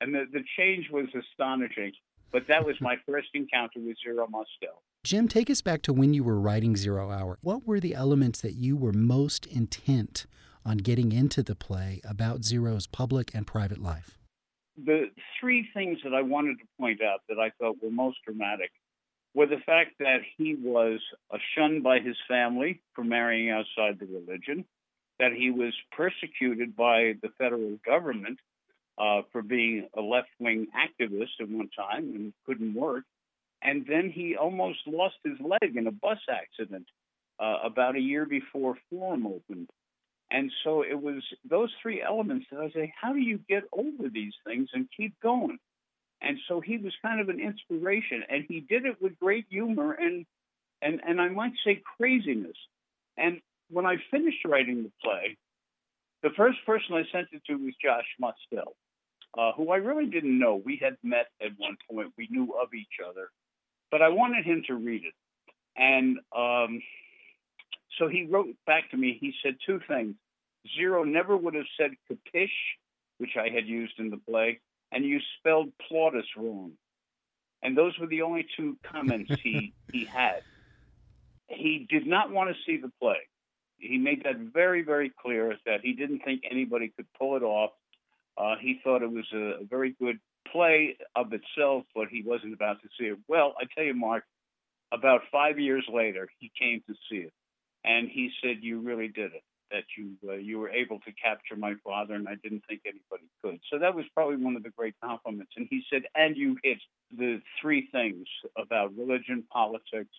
And 0.01 0.15
the, 0.15 0.25
the 0.33 0.43
change 0.57 0.89
was 0.91 1.07
astonishing. 1.15 1.93
But 2.31 2.47
that 2.49 2.65
was 2.65 2.77
my 2.81 2.97
first 3.07 3.29
encounter 3.35 3.81
with 3.81 3.97
Zero 4.03 4.27
Mostel. 4.29 4.83
Jim, 5.05 5.29
take 5.29 5.51
us 5.51 5.61
back 5.61 5.83
to 5.83 5.93
when 5.93 6.15
you 6.15 6.25
were 6.25 6.39
writing 6.39 6.77
Zero 6.77 7.11
Hour. 7.11 7.39
What 7.43 7.67
were 7.67 7.81
the 7.81 7.95
elements 7.95 8.41
that 8.41 8.55
you 8.55 8.77
were 8.77 8.93
most 8.93 9.47
intent 9.47 10.27
on 10.65 10.79
getting 10.79 11.11
into 11.11 11.43
the 11.43 11.57
play 11.57 12.01
about 12.09 12.45
Zero's 12.45 12.87
public 12.87 13.35
and 13.35 13.47
private 13.47 13.79
life? 13.79 14.17
The 14.77 15.11
three 15.39 15.69
things 15.75 15.99
that 16.05 16.15
I 16.15 16.23
wanted 16.23 16.59
to 16.61 16.65
point 16.79 17.03
out 17.03 17.21
that 17.29 17.39
I 17.39 17.51
thought 17.59 17.83
were 17.83 17.91
most 17.91 18.19
dramatic 18.25 18.71
were 19.35 19.47
the 19.47 19.61
fact 19.67 19.93
that 19.99 20.21
he 20.37 20.55
was 20.55 21.01
shunned 21.55 21.83
by 21.83 21.99
his 21.99 22.17
family 22.29 22.81
for 22.95 23.03
marrying 23.03 23.51
outside 23.51 23.99
the 23.99 24.07
religion, 24.07 24.65
that 25.23 25.33
he 25.33 25.53
was 25.53 25.73
persecuted 25.97 26.75
by 26.75 27.15
the 27.23 27.29
federal 27.39 27.79
government 27.87 28.41
uh, 28.99 29.23
for 29.31 29.41
being 29.41 29.87
a 29.97 30.01
left 30.01 30.31
wing 30.41 30.67
activist 30.77 31.41
at 31.41 31.49
one 31.49 31.71
time 31.79 32.13
and 32.17 32.33
couldn't 32.45 32.75
work. 32.75 33.05
And 33.63 33.87
then 33.87 34.11
he 34.11 34.35
almost 34.35 34.81
lost 34.85 35.15
his 35.23 35.39
leg 35.39 35.77
in 35.77 35.87
a 35.87 35.93
bus 35.93 36.19
accident 36.29 36.87
uh, 37.39 37.59
about 37.63 37.95
a 37.95 38.01
year 38.01 38.27
before 38.27 38.77
Forum 38.91 39.29
opened. 39.29 39.69
And 40.33 40.51
so 40.65 40.83
it 40.83 41.01
was 41.01 41.23
those 41.49 41.71
three 41.81 42.03
elements 42.03 42.47
that 42.51 42.59
I 42.59 42.71
say, 42.73 42.93
how 43.01 43.13
do 43.13 43.21
you 43.21 43.39
get 43.49 43.63
over 43.73 44.09
these 44.13 44.35
things 44.45 44.71
and 44.73 44.89
keep 44.97 45.15
going? 45.23 45.59
And 46.21 46.37
so 46.49 46.61
he 46.61 46.79
was 46.79 46.93
kind 47.01 47.21
of 47.21 47.29
an 47.29 47.39
inspiration, 47.39 48.25
and 48.29 48.45
he 48.49 48.59
did 48.59 48.87
it 48.87 49.01
with 49.01 49.21
great 49.21 49.47
humor 49.49 49.93
and 49.93 50.27
and 50.81 51.01
and 51.07 51.21
I 51.21 51.29
might 51.29 51.53
say 51.65 51.81
craziness. 51.97 52.57
And 53.17 53.41
when 53.73 53.87
I 53.87 53.97
finished 54.11 54.45
writing 54.45 54.83
the 54.83 54.93
play, 55.03 55.37
the 56.23 56.31
first 56.37 56.59
person 56.67 56.95
I 56.95 57.03
sent 57.11 57.29
it 57.33 57.43
to 57.49 57.55
was 57.55 57.75
Josh 57.83 58.05
Mostel, 58.21 58.77
uh, 59.37 59.53
who 59.57 59.71
I 59.71 59.77
really 59.77 60.07
didn't 60.07 60.39
know. 60.39 60.61
We 60.65 60.79
had 60.81 60.97
met 61.03 61.27
at 61.41 61.53
one 61.57 61.77
point, 61.91 62.13
we 62.17 62.29
knew 62.31 62.55
of 62.63 62.75
each 62.75 63.01
other, 63.07 63.31
but 63.91 64.03
I 64.03 64.11
wanted 64.11 64.45
him 64.45 64.63
to 64.69 64.75
read 64.75 65.03
it. 65.05 65.15
And 65.77 66.19
um, 66.37 66.83
so 67.99 68.09
he 68.09 68.27
wrote 68.27 68.49
back 68.67 68.91
to 68.91 68.97
me. 68.97 69.17
He 69.21 69.33
said 69.43 69.57
two 69.67 69.81
things. 69.89 70.15
Zero 70.77 71.03
never 71.03 71.37
would 71.37 71.55
have 71.55 71.65
said 71.79 71.91
capish, 72.07 72.53
which 73.19 73.37
I 73.37 73.49
had 73.49 73.67
used 73.67 73.95
in 73.99 74.11
the 74.11 74.19
play, 74.19 74.61
and 74.93 75.05
you 75.05 75.19
spelled 75.39 75.73
Plautus 75.91 76.23
wrong. 76.37 76.73
And 77.63 77.77
those 77.77 77.99
were 77.99 78.07
the 78.07 78.23
only 78.23 78.47
two 78.57 78.77
comments 78.85 79.33
he, 79.43 79.73
he 79.93 80.05
had. 80.05 80.43
He 81.49 81.87
did 81.89 82.07
not 82.07 82.31
want 82.31 82.51
to 82.51 82.57
see 82.67 82.77
the 82.77 82.91
play. 83.01 83.19
He 83.83 83.99
made 83.99 84.25
that 84.25 84.39
very, 84.39 84.83
very 84.85 85.13
clear 85.23 85.57
that 85.67 85.83
he 85.83 85.95
didn't 85.95 86.21
think 86.25 86.43
anybody 86.51 86.89
could 86.97 87.09
pull 87.21 87.37
it 87.37 87.45
off. 87.45 87.73
Uh, 88.39 88.57
he 88.61 88.81
thought 88.85 89.03
it 89.03 89.13
was 89.13 89.27
a, 89.35 89.65
very 89.69 89.93
good 90.01 90.19
play 90.53 90.97
of 91.17 91.33
itself, 91.35 91.85
but 91.95 92.09
he 92.11 92.23
wasn't 92.25 92.55
about 92.55 92.83
to 92.83 92.89
see 92.99 93.07
it. 93.07 93.19
Well, 93.29 93.55
I 93.61 93.65
tell 93.75 93.85
you, 93.85 93.95
Mark, 93.95 94.25
About 94.93 95.23
five 95.33 95.59
years 95.61 95.87
later, 95.93 96.29
he 96.41 96.51
came 96.59 96.83
to 96.89 96.95
see 97.11 97.19
it, 97.19 97.35
and 97.85 98.09
he 98.09 98.31
said, 98.43 98.59
"You 98.63 98.81
really 98.81 99.09
did 99.09 99.35
it. 99.35 99.45
That 99.71 99.85
you 99.99 100.17
uh, 100.29 100.35
you 100.35 100.59
were 100.61 100.71
able 100.71 101.01
to 101.01 101.13
capture 101.13 101.57
my 101.57 101.75
father, 101.85 102.15
and 102.15 102.29
I 102.29 102.37
didn't 102.43 102.65
think 102.69 102.83
anybody 102.87 103.29
could." 103.43 103.61
So 103.71 103.79
that 103.81 103.95
was 103.95 104.07
probably 104.15 104.37
one 104.37 104.57
of 104.57 104.65
the 104.65 104.71
great 104.71 104.95
compliments. 105.05 105.53
And 105.59 105.69
he 105.71 105.83
said, 105.91 106.05
"And 106.17 106.37
you 106.39 106.59
hit 106.65 106.79
the 107.17 107.43
three 107.61 107.89
things 107.93 108.29
about 108.57 108.97
religion, 108.97 109.45
politics, 109.53 110.17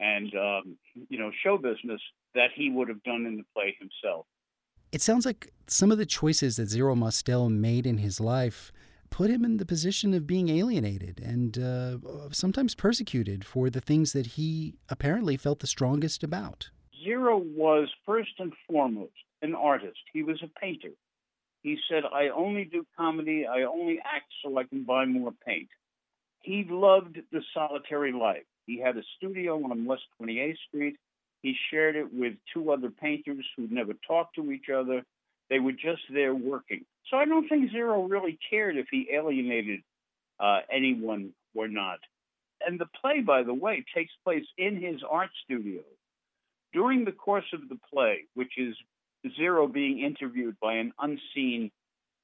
and 0.00 0.34
um, 0.34 0.76
you 1.08 1.18
know 1.18 1.30
show 1.44 1.56
business 1.56 2.00
that 2.34 2.50
he 2.54 2.70
would 2.70 2.88
have 2.88 3.02
done 3.04 3.26
in 3.26 3.36
the 3.36 3.44
play 3.54 3.76
himself." 3.78 4.26
It 4.92 5.02
sounds 5.02 5.24
like 5.24 5.52
some 5.68 5.92
of 5.92 5.98
the 5.98 6.06
choices 6.06 6.56
that 6.56 6.68
Zero 6.68 6.96
Mostel 6.96 7.48
made 7.48 7.86
in 7.86 7.98
his 7.98 8.18
life 8.18 8.72
put 9.10 9.30
him 9.30 9.44
in 9.44 9.58
the 9.58 9.66
position 9.66 10.14
of 10.14 10.26
being 10.26 10.48
alienated 10.48 11.20
and 11.20 11.58
uh, 11.58 11.98
sometimes 12.32 12.74
persecuted 12.74 13.44
for 13.44 13.68
the 13.68 13.80
things 13.80 14.12
that 14.12 14.26
he 14.26 14.74
apparently 14.88 15.36
felt 15.36 15.58
the 15.60 15.66
strongest 15.66 16.22
about. 16.22 16.70
Zero 17.04 17.38
was 17.38 17.88
first 18.06 18.30
and 18.38 18.52
foremost 18.68 19.12
an 19.42 19.54
artist. 19.54 19.98
He 20.12 20.22
was 20.22 20.40
a 20.42 20.60
painter. 20.60 20.90
He 21.62 21.76
said, 21.88 22.04
I 22.10 22.28
only 22.28 22.64
do 22.64 22.86
comedy, 22.96 23.46
I 23.46 23.62
only 23.62 23.98
act 23.98 24.32
so 24.42 24.56
I 24.56 24.64
can 24.64 24.84
buy 24.84 25.04
more 25.04 25.32
paint. 25.46 25.68
He 26.42 26.64
loved 26.68 27.18
the 27.32 27.42
solitary 27.52 28.12
life. 28.12 28.44
He 28.70 28.78
had 28.78 28.96
a 28.96 29.02
studio 29.16 29.56
on 29.56 29.84
West 29.84 30.04
28th 30.22 30.54
Street. 30.68 30.96
He 31.42 31.56
shared 31.72 31.96
it 31.96 32.14
with 32.14 32.34
two 32.54 32.70
other 32.70 32.88
painters 32.88 33.44
who 33.56 33.66
never 33.68 33.94
talked 34.06 34.36
to 34.36 34.52
each 34.52 34.68
other. 34.72 35.02
They 35.48 35.58
were 35.58 35.72
just 35.72 36.02
there 36.08 36.36
working. 36.36 36.84
So 37.10 37.16
I 37.16 37.24
don't 37.24 37.48
think 37.48 37.72
Zero 37.72 38.04
really 38.04 38.38
cared 38.48 38.76
if 38.76 38.86
he 38.88 39.08
alienated 39.12 39.80
uh, 40.38 40.60
anyone 40.72 41.32
or 41.52 41.66
not. 41.66 41.98
And 42.64 42.78
the 42.78 42.86
play, 43.00 43.22
by 43.22 43.42
the 43.42 43.52
way, 43.52 43.84
takes 43.92 44.12
place 44.22 44.46
in 44.56 44.80
his 44.80 45.00
art 45.10 45.30
studio. 45.44 45.80
During 46.72 47.04
the 47.04 47.10
course 47.10 47.52
of 47.52 47.68
the 47.68 47.78
play, 47.92 48.26
which 48.34 48.52
is 48.56 48.76
Zero 49.36 49.66
being 49.66 49.98
interviewed 49.98 50.56
by 50.62 50.74
an 50.74 50.92
unseen 51.00 51.72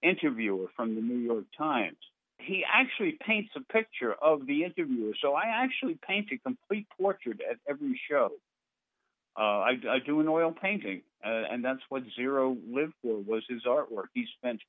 interviewer 0.00 0.68
from 0.76 0.94
the 0.94 1.00
New 1.00 1.18
York 1.18 1.46
Times, 1.58 1.98
he 2.38 2.64
actually 2.70 3.18
paints 3.26 3.50
a 3.56 3.72
picture 3.72 4.14
of 4.14 4.46
the 4.46 4.64
interviewer. 4.64 5.12
So 5.20 5.34
I 5.34 5.44
actually 5.46 5.98
paint 6.06 6.28
a 6.32 6.38
complete 6.38 6.86
portrait 6.98 7.40
at 7.48 7.56
every 7.68 8.00
show. 8.10 8.30
Uh, 9.38 9.42
I, 9.42 9.70
I, 9.90 9.98
do 10.04 10.20
an 10.20 10.28
oil 10.28 10.50
painting, 10.50 11.02
uh, 11.24 11.42
and 11.50 11.62
that's 11.62 11.82
what 11.90 12.02
Zero 12.14 12.56
lived 12.72 12.94
for 13.02 13.18
was 13.18 13.42
his 13.48 13.64
artwork. 13.66 14.06
He 14.14 14.24
spent, 14.38 14.60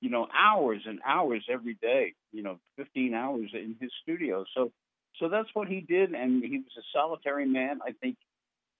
you 0.00 0.10
know, 0.10 0.26
hours 0.36 0.82
and 0.86 0.98
hours 1.06 1.44
every 1.48 1.74
day, 1.74 2.14
you 2.32 2.42
know, 2.42 2.58
15 2.76 3.14
hours 3.14 3.50
in 3.52 3.76
his 3.80 3.92
studio. 4.02 4.44
So, 4.56 4.72
so 5.20 5.28
that's 5.28 5.48
what 5.54 5.68
he 5.68 5.80
did, 5.82 6.14
and 6.14 6.42
he 6.42 6.58
was 6.58 6.72
a 6.76 6.82
solitary 6.92 7.46
man. 7.46 7.78
I 7.86 7.92
think 7.92 8.16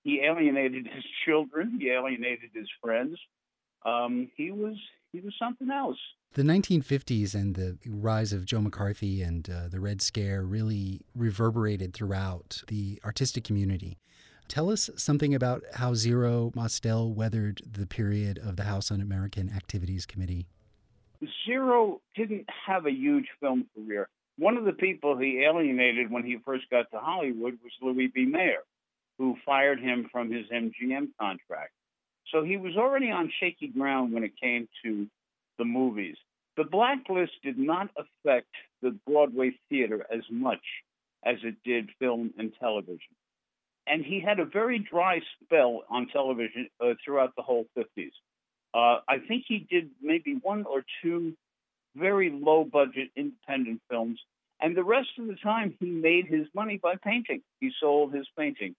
he 0.03 0.23
alienated 0.25 0.89
his 0.93 1.05
children, 1.25 1.79
he 1.81 1.91
alienated 1.91 2.51
his 2.53 2.69
friends. 2.83 3.17
Um, 3.85 4.33
he 4.37 4.51
was 4.51 4.77
he 5.13 5.21
was 5.21 5.35
something 5.39 5.71
else. 5.71 5.99
The 6.35 6.43
1950s 6.43 7.35
and 7.35 7.55
the 7.55 7.79
rise 7.87 8.33
of 8.33 8.45
Joe 8.45 8.61
McCarthy 8.61 9.23
and 9.23 9.49
uh, 9.49 9.69
the 9.69 9.81
Red 9.81 10.03
Scare 10.03 10.45
really 10.45 11.01
reverberated 11.15 11.95
throughout 11.95 12.63
the 12.69 13.01
artistic 13.05 13.45
community. 13.45 13.99
Tell 14.47 14.71
us 14.71 14.89
something 14.97 15.35
about 15.35 15.63
how 15.75 15.95
Zero 15.95 16.53
Mostel 16.55 17.13
weathered 17.13 17.61
the 17.71 17.87
period 17.87 18.39
of 18.39 18.57
the 18.57 18.65
House 18.65 18.91
Un 18.91 19.01
American 19.01 19.51
Activities 19.51 20.07
Committee. 20.07 20.47
Zero 21.47 22.01
didn't 22.15 22.47
have 22.67 22.87
a 22.87 22.93
huge 22.93 23.27
film 23.41 23.67
career. 23.75 24.09
One 24.39 24.57
of 24.57 24.65
the 24.65 24.73
people 24.73 25.19
he 25.19 25.43
alienated 25.43 26.11
when 26.11 26.25
he 26.25 26.39
first 26.45 26.71
got 26.71 26.91
to 26.93 26.99
Hollywood 26.99 27.59
was 27.63 27.73
Louis 27.83 28.07
B. 28.07 28.25
Mayer, 28.25 28.63
who 29.19 29.37
fired 29.45 29.81
him 29.81 30.09
from 30.13 30.31
his 30.31 30.47
MGM 30.47 31.09
contract. 31.21 31.73
So 32.33 32.45
he 32.45 32.57
was 32.57 32.77
already 32.77 33.11
on 33.11 33.33
shaky 33.41 33.69
ground 33.69 34.13
when 34.13 34.25
it 34.25 34.33
came 34.41 34.69
to 34.85 35.07
the 35.59 35.65
movies. 35.65 36.17
The 36.57 36.65
blacklist 36.65 37.33
did 37.43 37.59
not 37.59 37.91
affect 37.97 38.49
the 38.83 38.97
Broadway 39.07 39.53
theater 39.69 40.07
as 40.13 40.23
much 40.31 40.63
as 41.25 41.37
it 41.43 41.57
did 41.65 41.91
film 41.99 42.33
and 42.39 42.53
television 42.61 43.15
and 43.89 44.05
he 44.05 44.21
had 44.21 44.39
a 44.39 44.45
very 44.45 44.79
dry 44.79 45.21
spell 45.43 45.83
on 45.91 46.09
television 46.09 46.69
uh, 46.81 46.93
throughout 47.05 47.35
the 47.37 47.43
whole 47.43 47.67
50s. 47.77 48.13
Uh, 48.75 49.01
I 49.09 49.19
think 49.27 49.45
he 49.49 49.67
did 49.71 49.91
maybe 50.03 50.39
one 50.43 50.65
or 50.65 50.85
two 51.03 51.35
very 51.97 52.31
low 52.31 52.65
budget 52.65 53.09
independent 53.17 53.81
films, 53.91 54.21
and 54.61 54.77
the 54.77 54.85
rest 54.85 55.09
of 55.19 55.27
the 55.27 55.37
time 55.43 55.75
he 55.81 55.87
made 55.87 56.27
his 56.27 56.47
money 56.55 56.79
by 56.81 56.97
painting. 57.03 57.41
He 57.61 57.71
sold 57.81 58.15
his 58.15 58.27
paintings, 58.37 58.77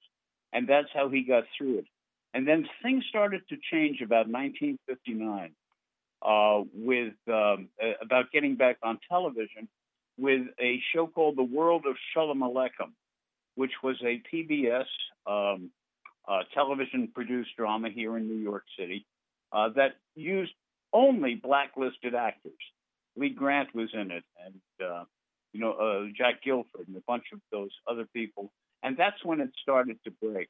and 0.54 0.68
that's 0.68 0.90
how 0.94 1.10
he 1.10 1.24
got 1.24 1.46
through 1.58 1.80
it. 1.80 1.86
And 2.34 2.48
then 2.48 2.68
things 2.84 3.04
started 3.10 3.42
to 3.50 3.58
change 3.72 4.02
about 4.02 4.28
1959 4.28 5.52
uh, 6.22 6.64
with 6.74 7.14
um, 7.28 7.70
about 8.02 8.32
getting 8.32 8.56
back 8.56 8.78
on 8.84 9.00
television 9.10 9.68
with 10.18 10.48
a 10.60 10.82
show 10.94 11.08
called 11.08 11.38
The 11.38 11.44
World 11.44 11.86
of 11.88 11.96
Shalom 12.14 12.40
Aleichem 12.40 12.94
which 13.60 13.74
was 13.84 13.98
a 14.04 14.22
PBS 14.34 14.86
um, 15.28 15.70
uh, 16.26 16.44
television 16.54 17.10
produced 17.14 17.50
drama 17.58 17.90
here 17.90 18.16
in 18.16 18.26
New 18.26 18.42
York 18.42 18.64
City 18.80 19.06
uh, 19.52 19.68
that 19.76 19.96
used 20.16 20.54
only 20.94 21.36
blacklisted 21.36 22.16
actors. 22.16 22.54
Lee 23.18 23.32
Grant 23.32 23.76
was 23.76 23.90
in 23.94 24.12
it, 24.12 24.24
and 24.46 24.88
uh, 24.90 25.04
you 25.52 25.60
know 25.60 25.74
uh, 25.74 26.08
Jack 26.18 26.42
Gilford 26.42 26.88
and 26.88 26.96
a 26.96 27.04
bunch 27.06 27.26
of 27.34 27.40
those 27.52 27.72
other 27.86 28.08
people, 28.14 28.50
and 28.82 28.96
that's 28.96 29.26
when 29.26 29.42
it 29.42 29.50
started 29.62 29.98
to 30.06 30.12
break. 30.12 30.48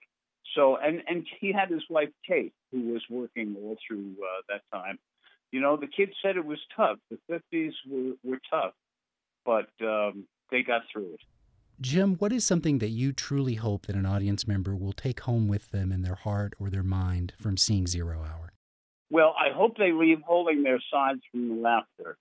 So, 0.56 0.78
and 0.78 1.02
and 1.08 1.26
he 1.40 1.52
had 1.52 1.70
his 1.70 1.84
wife 1.90 2.10
Kate, 2.28 2.54
who 2.72 2.94
was 2.94 3.04
working 3.10 3.56
all 3.62 3.78
through 3.88 4.16
uh, 4.22 4.42
that 4.50 4.62
time. 4.74 4.98
You 5.52 5.62
know, 5.62 5.78
the 5.78 5.88
kids 5.88 6.12
said 6.22 6.38
it 6.38 6.46
was 6.46 6.60
tough. 6.76 6.98
The 7.10 7.18
50s 7.32 7.72
were, 7.90 8.14
were 8.24 8.40
tough, 8.52 8.74
but 9.46 9.70
um, 9.84 10.28
they 10.52 10.62
got 10.62 10.84
through 10.92 11.14
it. 11.14 11.22
Jim, 11.82 12.16
what 12.16 12.34
is 12.34 12.46
something 12.46 12.80
that 12.80 12.90
you 12.90 13.14
truly 13.14 13.56
hope 13.56 13.88
that 13.88 13.96
an 13.96 14.06
audience 14.06 14.46
member 14.46 14.76
will 14.76 14.92
take 14.92 15.22
home 15.22 15.48
with 15.48 15.72
them 15.72 15.92
in 15.92 16.02
their 16.02 16.16
heart 16.16 16.54
or 16.60 16.70
their 16.70 16.84
mind 16.84 17.34
from 17.40 17.58
seeing 17.58 17.88
Zero 17.88 18.20
Hour? 18.20 18.52
Well, 19.10 19.34
I 19.40 19.56
hope 19.56 19.78
they 19.78 19.92
leave 19.92 20.20
holding 20.26 20.62
their 20.62 20.80
sides 20.92 21.22
from 21.32 21.50
the 21.50 21.56
laughter. 21.56 22.18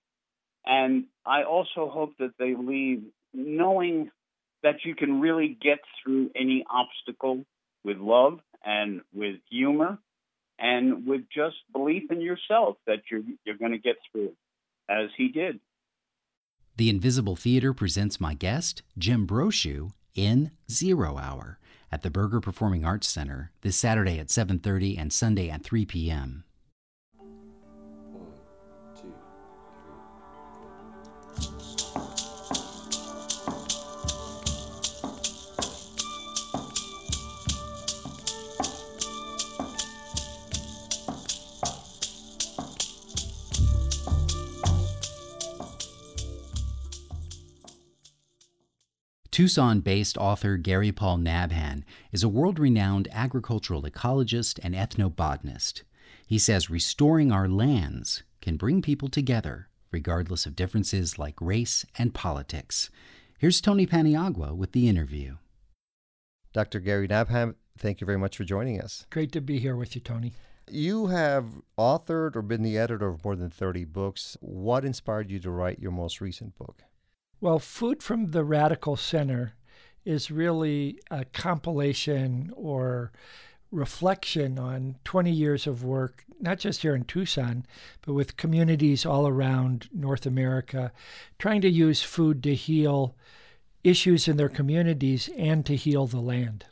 And 0.65 1.05
I 1.25 1.43
also 1.43 1.89
hope 1.89 2.13
that 2.19 2.31
they 2.39 2.55
leave 2.55 3.03
knowing 3.33 4.09
that 4.63 4.85
you 4.85 4.95
can 4.95 5.19
really 5.19 5.57
get 5.61 5.79
through 6.01 6.31
any 6.35 6.65
obstacle 6.69 7.43
with 7.83 7.97
love 7.97 8.39
and 8.65 9.01
with 9.13 9.37
humor 9.49 9.99
and 10.59 11.05
with 11.05 11.21
just 11.33 11.55
belief 11.71 12.11
in 12.11 12.21
yourself 12.21 12.77
that 12.85 12.99
you're 13.09 13.21
you're 13.45 13.57
going 13.57 13.71
to 13.71 13.77
get 13.77 13.95
through 14.11 14.33
as 14.89 15.09
he 15.17 15.29
did. 15.29 15.59
The 16.75 16.89
Invisible 16.89 17.35
Theater 17.35 17.73
presents 17.73 18.21
my 18.21 18.33
guest, 18.33 18.83
Jim 18.97 19.27
Brochu, 19.27 19.91
in 20.15 20.51
Zero 20.69 21.17
Hour 21.17 21.59
at 21.91 22.03
the 22.03 22.09
Berger 22.09 22.39
Performing 22.39 22.85
Arts 22.85 23.07
Center 23.07 23.51
this 23.61 23.75
Saturday 23.75 24.19
at 24.19 24.27
7:30 24.27 24.97
and 24.97 25.11
Sunday 25.11 25.49
at 25.49 25.63
3 25.63 25.85
p.m. 25.85 26.43
Tucson 49.39 49.79
based 49.79 50.17
author 50.17 50.57
Gary 50.57 50.91
Paul 50.91 51.19
Nabhan 51.19 51.83
is 52.11 52.23
a 52.23 52.27
world 52.27 52.59
renowned 52.59 53.07
agricultural 53.09 53.83
ecologist 53.83 54.59
and 54.61 54.75
ethnobotanist. 54.75 55.83
He 56.27 56.37
says 56.37 56.69
restoring 56.69 57.31
our 57.31 57.47
lands 57.47 58.23
can 58.41 58.57
bring 58.57 58.81
people 58.81 59.07
together, 59.07 59.69
regardless 59.91 60.45
of 60.45 60.57
differences 60.57 61.17
like 61.17 61.39
race 61.39 61.85
and 61.97 62.13
politics. 62.13 62.89
Here's 63.37 63.61
Tony 63.61 63.87
Paniagua 63.87 64.53
with 64.57 64.73
the 64.73 64.89
interview. 64.89 65.37
Dr. 66.51 66.81
Gary 66.81 67.07
Nabhan, 67.07 67.55
thank 67.77 68.01
you 68.01 68.05
very 68.05 68.19
much 68.19 68.35
for 68.35 68.43
joining 68.43 68.81
us. 68.81 69.05
Great 69.09 69.31
to 69.31 69.39
be 69.39 69.57
here 69.57 69.77
with 69.77 69.95
you, 69.95 70.01
Tony. 70.01 70.33
You 70.69 71.07
have 71.07 71.61
authored 71.77 72.35
or 72.35 72.41
been 72.41 72.63
the 72.63 72.77
editor 72.77 73.07
of 73.07 73.23
more 73.23 73.37
than 73.37 73.49
30 73.49 73.85
books. 73.85 74.35
What 74.41 74.83
inspired 74.83 75.31
you 75.31 75.39
to 75.39 75.49
write 75.49 75.79
your 75.79 75.91
most 75.91 76.19
recent 76.19 76.57
book? 76.57 76.83
Well, 77.41 77.59
Food 77.59 78.03
from 78.03 78.31
the 78.31 78.43
Radical 78.43 78.97
Center 78.97 79.53
is 80.03 80.29
really 80.29 80.99
a 81.09 81.23
compilation 81.23 82.51
or 82.53 83.13
reflection 83.71 84.59
on 84.59 84.95
20 85.05 85.31
years 85.31 85.65
of 85.65 85.83
work, 85.83 86.25
not 86.41 86.59
just 86.59 86.81
here 86.81 86.95
in 86.95 87.05
Tucson, 87.05 87.65
but 88.01 88.13
with 88.13 88.35
communities 88.35 89.05
all 89.05 89.25
around 89.25 89.87
North 89.93 90.25
America, 90.25 90.91
trying 91.37 91.61
to 91.61 91.69
use 91.69 92.01
food 92.01 92.43
to 92.43 92.55
heal 92.55 93.15
issues 93.85 94.27
in 94.27 94.35
their 94.35 94.49
communities 94.49 95.29
and 95.37 95.65
to 95.65 95.77
heal 95.77 96.07
the 96.07 96.19
land. 96.19 96.65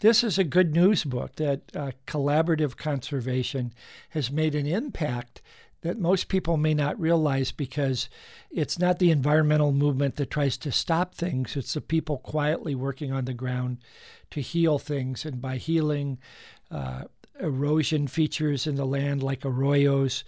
This 0.00 0.24
is 0.24 0.38
a 0.38 0.44
good 0.44 0.74
news 0.74 1.04
book 1.04 1.36
that 1.36 1.60
uh, 1.76 1.92
collaborative 2.06 2.76
conservation 2.76 3.72
has 4.08 4.30
made 4.30 4.56
an 4.56 4.66
impact 4.66 5.40
that 5.82 5.98
most 5.98 6.28
people 6.28 6.56
may 6.56 6.74
not 6.74 7.00
realize 7.00 7.52
because 7.52 8.08
it's 8.50 8.78
not 8.78 8.98
the 8.98 9.10
environmental 9.10 9.72
movement 9.72 10.16
that 10.16 10.30
tries 10.30 10.56
to 10.58 10.70
stop 10.70 11.14
things, 11.14 11.56
it's 11.56 11.74
the 11.74 11.80
people 11.80 12.18
quietly 12.18 12.74
working 12.74 13.12
on 13.12 13.24
the 13.24 13.32
ground 13.32 13.78
to 14.30 14.40
heal 14.40 14.78
things. 14.78 15.24
And 15.24 15.40
by 15.40 15.56
healing 15.56 16.18
uh, 16.70 17.04
erosion 17.38 18.06
features 18.06 18.66
in 18.66 18.74
the 18.74 18.84
land 18.84 19.22
like 19.22 19.40
arroyos 19.40 20.22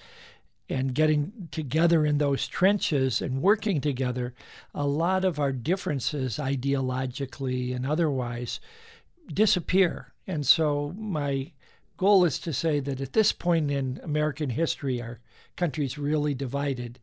and 0.69 0.95
getting 0.95 1.49
together 1.51 2.07
in 2.07 2.17
those 2.17 2.49
trenches 2.49 3.21
and 3.21 3.43
working 3.43 3.81
together, 3.81 4.33
a 4.75 4.87
lot 4.87 5.25
of 5.25 5.39
our 5.39 5.53
differences 5.53 6.39
ideologically 6.39 7.77
and 7.77 7.87
otherwise 7.87 8.59
disappear. 9.33 10.13
And 10.27 10.47
so 10.47 10.95
my 10.97 11.53
goal 11.99 12.25
is 12.25 12.39
to 12.41 12.53
say 12.53 12.81
that 12.81 13.01
at 13.01 13.13
this 13.13 13.33
point 13.33 13.71
in 13.71 14.01
American 14.03 14.51
history, 14.51 15.03
our 15.03 15.21
country's 15.57 15.99
really 15.99 16.35
divided. 16.35 16.99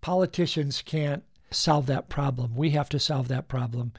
Politicians 0.00 0.82
can't 0.82 1.24
solve 1.50 1.86
that 1.86 2.08
problem. 2.08 2.54
We 2.54 2.70
have 2.70 2.88
to 2.90 2.98
solve 2.98 3.28
that 3.28 3.48
problem. 3.48 3.92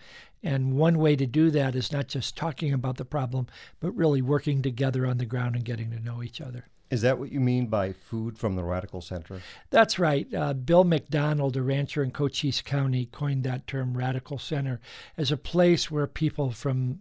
And 0.43 0.73
one 0.73 0.97
way 0.97 1.15
to 1.15 1.27
do 1.27 1.51
that 1.51 1.75
is 1.75 1.91
not 1.91 2.07
just 2.07 2.35
talking 2.35 2.73
about 2.73 2.97
the 2.97 3.05
problem, 3.05 3.47
but 3.79 3.91
really 3.91 4.21
working 4.21 4.61
together 4.61 5.05
on 5.05 5.17
the 5.17 5.25
ground 5.25 5.55
and 5.55 5.65
getting 5.65 5.91
to 5.91 5.99
know 5.99 6.23
each 6.23 6.41
other. 6.41 6.65
Is 6.89 7.01
that 7.03 7.19
what 7.19 7.31
you 7.31 7.39
mean 7.39 7.67
by 7.67 7.93
food 7.93 8.37
from 8.37 8.55
the 8.55 8.63
radical 8.63 8.99
center? 8.99 9.39
That's 9.69 9.97
right. 9.97 10.27
Uh, 10.33 10.53
Bill 10.53 10.83
McDonald, 10.83 11.55
a 11.55 11.61
rancher 11.61 12.03
in 12.03 12.11
Cochise 12.11 12.61
County, 12.61 13.05
coined 13.05 13.45
that 13.45 13.65
term 13.65 13.97
radical 13.97 14.37
center 14.37 14.81
as 15.15 15.31
a 15.31 15.37
place 15.37 15.89
where 15.89 16.05
people 16.05 16.51
from 16.51 16.99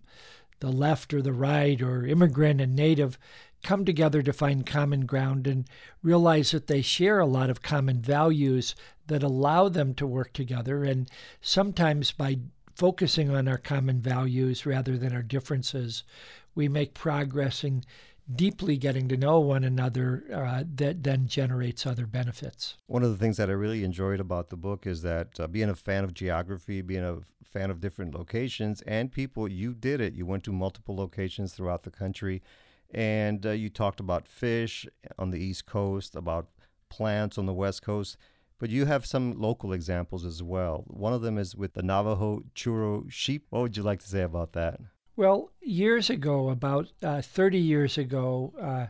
the 0.61 0.71
left 0.71 1.13
or 1.13 1.23
the 1.23 1.33
right 1.33 1.83
or 1.83 2.07
immigrant 2.07 2.61
and 2.61 2.77
native 2.77 3.19
come 3.63 3.85
together 3.85 4.23
to 4.23 4.33
find 4.33 4.67
common 4.67 5.07
ground 5.07 5.47
and 5.47 5.67
realize 6.03 6.51
that 6.51 6.67
they 6.67 6.83
share 6.83 7.19
a 7.19 7.27
lot 7.27 7.51
of 7.51 7.63
common 7.63 8.01
values 8.01 8.75
that 9.07 9.23
allow 9.23 9.69
them 9.69 9.95
to 9.95 10.07
work 10.07 10.33
together. 10.33 10.85
And 10.85 11.11
sometimes 11.41 12.13
by 12.13 12.39
focusing 12.75 13.31
on 13.31 13.49
our 13.49 13.59
common 13.59 14.01
values 14.01 14.65
rather 14.65 14.97
than 14.97 15.15
our 15.15 15.23
differences, 15.23 16.05
we 16.55 16.69
make 16.69 16.95
progress 16.95 17.63
in 17.65 17.85
deeply 18.35 18.77
getting 18.77 19.09
to 19.09 19.17
know 19.17 19.41
one 19.41 19.65
another 19.65 20.25
uh, 20.33 20.65
that 20.77 21.03
then 21.03 21.27
generates 21.27 21.87
other 21.87 22.07
benefits. 22.07 22.77
One 22.87 23.03
of 23.03 23.11
the 23.11 23.17
things 23.17 23.37
that 23.39 23.51
I 23.51 23.55
really 23.55 23.85
enjoyed 23.85 24.21
about 24.21 24.51
the 24.51 24.57
book 24.57 24.87
is 24.87 25.03
that 25.03 25.39
uh, 25.41 25.47
being 25.47 25.69
a 25.69 25.75
fan 25.75 26.05
of 26.05 26.15
geography, 26.15 26.81
being 26.81 27.05
a 27.05 27.19
fan 27.45 27.71
of 27.71 27.81
different 27.81 28.15
locations 28.15 28.83
and 28.83 29.11
people, 29.11 29.49
you 29.49 29.75
did 29.75 30.01
it. 30.01 30.15
You 30.15 30.27
went 30.27 30.45
to 30.45 30.53
multiple 30.53 30.95
locations 30.95 31.53
throughout 31.53 31.83
the 31.83 31.91
country 31.91 32.43
and 32.93 33.45
uh, 33.45 33.51
you 33.51 33.69
talked 33.69 34.01
about 34.01 34.29
fish 34.29 34.87
on 35.19 35.31
the 35.31 35.39
East 35.39 35.67
Coast, 35.67 36.15
about 36.15 36.49
plants 36.89 37.39
on 37.39 37.47
the 37.47 37.55
West 37.55 37.83
Coast. 37.83 38.17
But 38.59 38.69
you 38.69 38.85
have 38.85 39.07
some 39.07 39.41
local 39.41 39.73
examples 39.73 40.25
as 40.25 40.43
well. 40.43 40.85
One 40.87 41.15
of 41.15 41.23
them 41.23 41.39
is 41.39 41.57
with 41.57 41.73
the 41.73 41.83
Navajo 41.83 42.43
Churro 42.55 43.11
sheep. 43.11 43.47
What 43.49 43.63
would 43.63 43.77
you 43.77 43.83
like 43.83 44.01
to 44.01 44.09
say 44.09 44.21
about 44.21 44.53
that? 44.53 44.81
Well, 45.17 45.51
years 45.61 46.11
ago, 46.11 46.51
about 46.51 46.93
uh, 47.03 47.23
30 47.23 47.59
years 47.59 47.97
ago, 47.97 48.53
uh, 48.61 48.87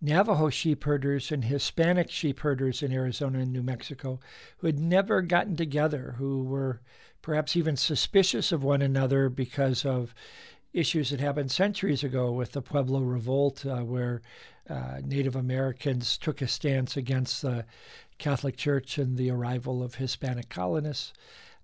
Navajo 0.00 0.50
sheep 0.50 0.84
herders 0.84 1.32
and 1.32 1.44
Hispanic 1.44 2.10
sheep 2.10 2.40
herders 2.40 2.82
in 2.82 2.92
Arizona 2.92 3.38
and 3.38 3.52
New 3.52 3.62
Mexico 3.62 4.20
who 4.58 4.66
had 4.66 4.78
never 4.78 5.22
gotten 5.22 5.56
together, 5.56 6.16
who 6.18 6.44
were 6.44 6.80
perhaps 7.22 7.56
even 7.56 7.76
suspicious 7.76 8.52
of 8.52 8.62
one 8.62 8.82
another 8.82 9.30
because 9.30 9.86
of 9.86 10.14
issues 10.74 11.10
that 11.10 11.20
happened 11.20 11.50
centuries 11.50 12.02
ago 12.02 12.32
with 12.32 12.52
the 12.52 12.60
Pueblo 12.60 13.00
Revolt, 13.00 13.64
uh, 13.64 13.78
where 13.78 14.20
uh, 14.68 15.00
Native 15.04 15.36
Americans 15.36 16.18
took 16.18 16.42
a 16.42 16.48
stance 16.48 16.96
against 16.96 17.42
the 17.42 17.64
Catholic 18.18 18.56
Church 18.56 18.98
and 18.98 19.16
the 19.16 19.30
arrival 19.30 19.82
of 19.82 19.94
Hispanic 19.94 20.48
colonists. 20.48 21.12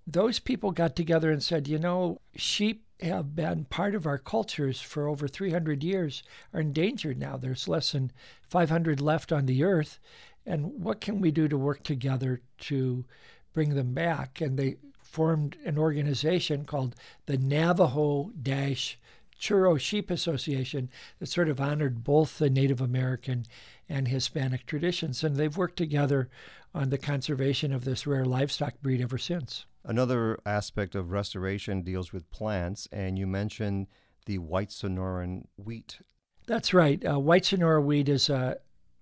Those 0.06 0.38
people 0.38 0.70
got 0.70 0.96
together 0.96 1.30
and 1.30 1.42
said, 1.42 1.68
you 1.68 1.78
know, 1.78 2.20
sheep 2.36 2.84
have 3.02 3.34
been 3.34 3.64
part 3.64 3.94
of 3.94 4.06
our 4.06 4.18
cultures 4.18 4.80
for 4.80 5.08
over 5.08 5.26
300 5.26 5.82
years 5.82 6.22
are 6.52 6.60
endangered 6.60 7.18
now. 7.18 7.36
There's 7.36 7.68
less 7.68 7.92
than 7.92 8.12
500 8.48 9.00
left 9.00 9.32
on 9.32 9.46
the 9.46 9.64
earth. 9.64 9.98
And 10.46 10.82
what 10.82 11.00
can 11.00 11.20
we 11.20 11.30
do 11.30 11.48
to 11.48 11.56
work 11.56 11.82
together 11.82 12.42
to 12.60 13.04
bring 13.52 13.74
them 13.74 13.94
back? 13.94 14.40
And 14.40 14.58
they 14.58 14.76
formed 15.02 15.56
an 15.64 15.78
organization 15.78 16.64
called 16.64 16.94
the 17.26 17.36
Navajo 17.36 18.30
Dash 18.40 18.98
Churro 19.40 19.78
Sheep 19.80 20.10
Association 20.10 20.90
that 21.18 21.26
sort 21.26 21.48
of 21.48 21.60
honored 21.60 22.04
both 22.04 22.38
the 22.38 22.50
Native 22.50 22.80
American 22.80 23.46
and 23.88 24.08
Hispanic 24.08 24.66
traditions. 24.66 25.24
And 25.24 25.36
they've 25.36 25.56
worked 25.56 25.76
together 25.76 26.28
on 26.74 26.90
the 26.90 26.98
conservation 26.98 27.72
of 27.72 27.84
this 27.84 28.06
rare 28.06 28.24
livestock 28.24 28.74
breed 28.82 29.00
ever 29.00 29.18
since. 29.18 29.64
Another 29.84 30.38
aspect 30.44 30.94
of 30.94 31.10
restoration 31.10 31.82
deals 31.82 32.12
with 32.12 32.30
plants, 32.30 32.86
and 32.92 33.18
you 33.18 33.26
mentioned 33.26 33.86
the 34.26 34.38
white 34.38 34.68
Sonoran 34.68 35.46
wheat. 35.56 35.98
That's 36.46 36.74
right. 36.74 37.04
Uh, 37.04 37.18
white 37.18 37.46
Sonora 37.46 37.80
wheat 37.80 38.08
is 38.08 38.28
uh, 38.28 38.56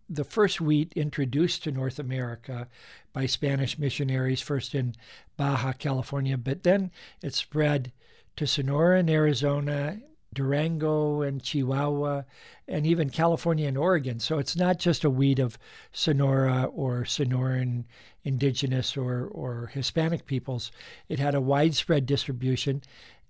the 0.08 0.24
first 0.24 0.60
wheat 0.60 0.92
introduced 0.94 1.64
to 1.64 1.72
North 1.72 1.98
America 1.98 2.68
by 3.12 3.26
Spanish 3.26 3.78
missionaries, 3.78 4.40
first 4.40 4.74
in 4.74 4.94
Baja 5.36 5.72
California, 5.72 6.38
but 6.38 6.62
then 6.62 6.90
it 7.22 7.34
spread 7.34 7.92
to 8.36 8.46
Sonora 8.46 9.00
and 9.00 9.10
Arizona, 9.10 9.98
Durango 10.32 11.22
and 11.22 11.42
Chihuahua, 11.42 12.22
and 12.66 12.86
even 12.86 13.10
California 13.10 13.66
and 13.66 13.78
Oregon. 13.78 14.20
So 14.20 14.38
it's 14.38 14.56
not 14.56 14.78
just 14.78 15.04
a 15.04 15.10
wheat 15.10 15.38
of 15.38 15.58
Sonora 15.92 16.64
or 16.64 17.04
Sonoran 17.04 17.84
indigenous 18.24 18.96
or, 18.96 19.26
or 19.26 19.70
Hispanic 19.72 20.26
peoples. 20.26 20.70
It 21.08 21.18
had 21.18 21.34
a 21.34 21.40
widespread 21.40 22.06
distribution 22.06 22.82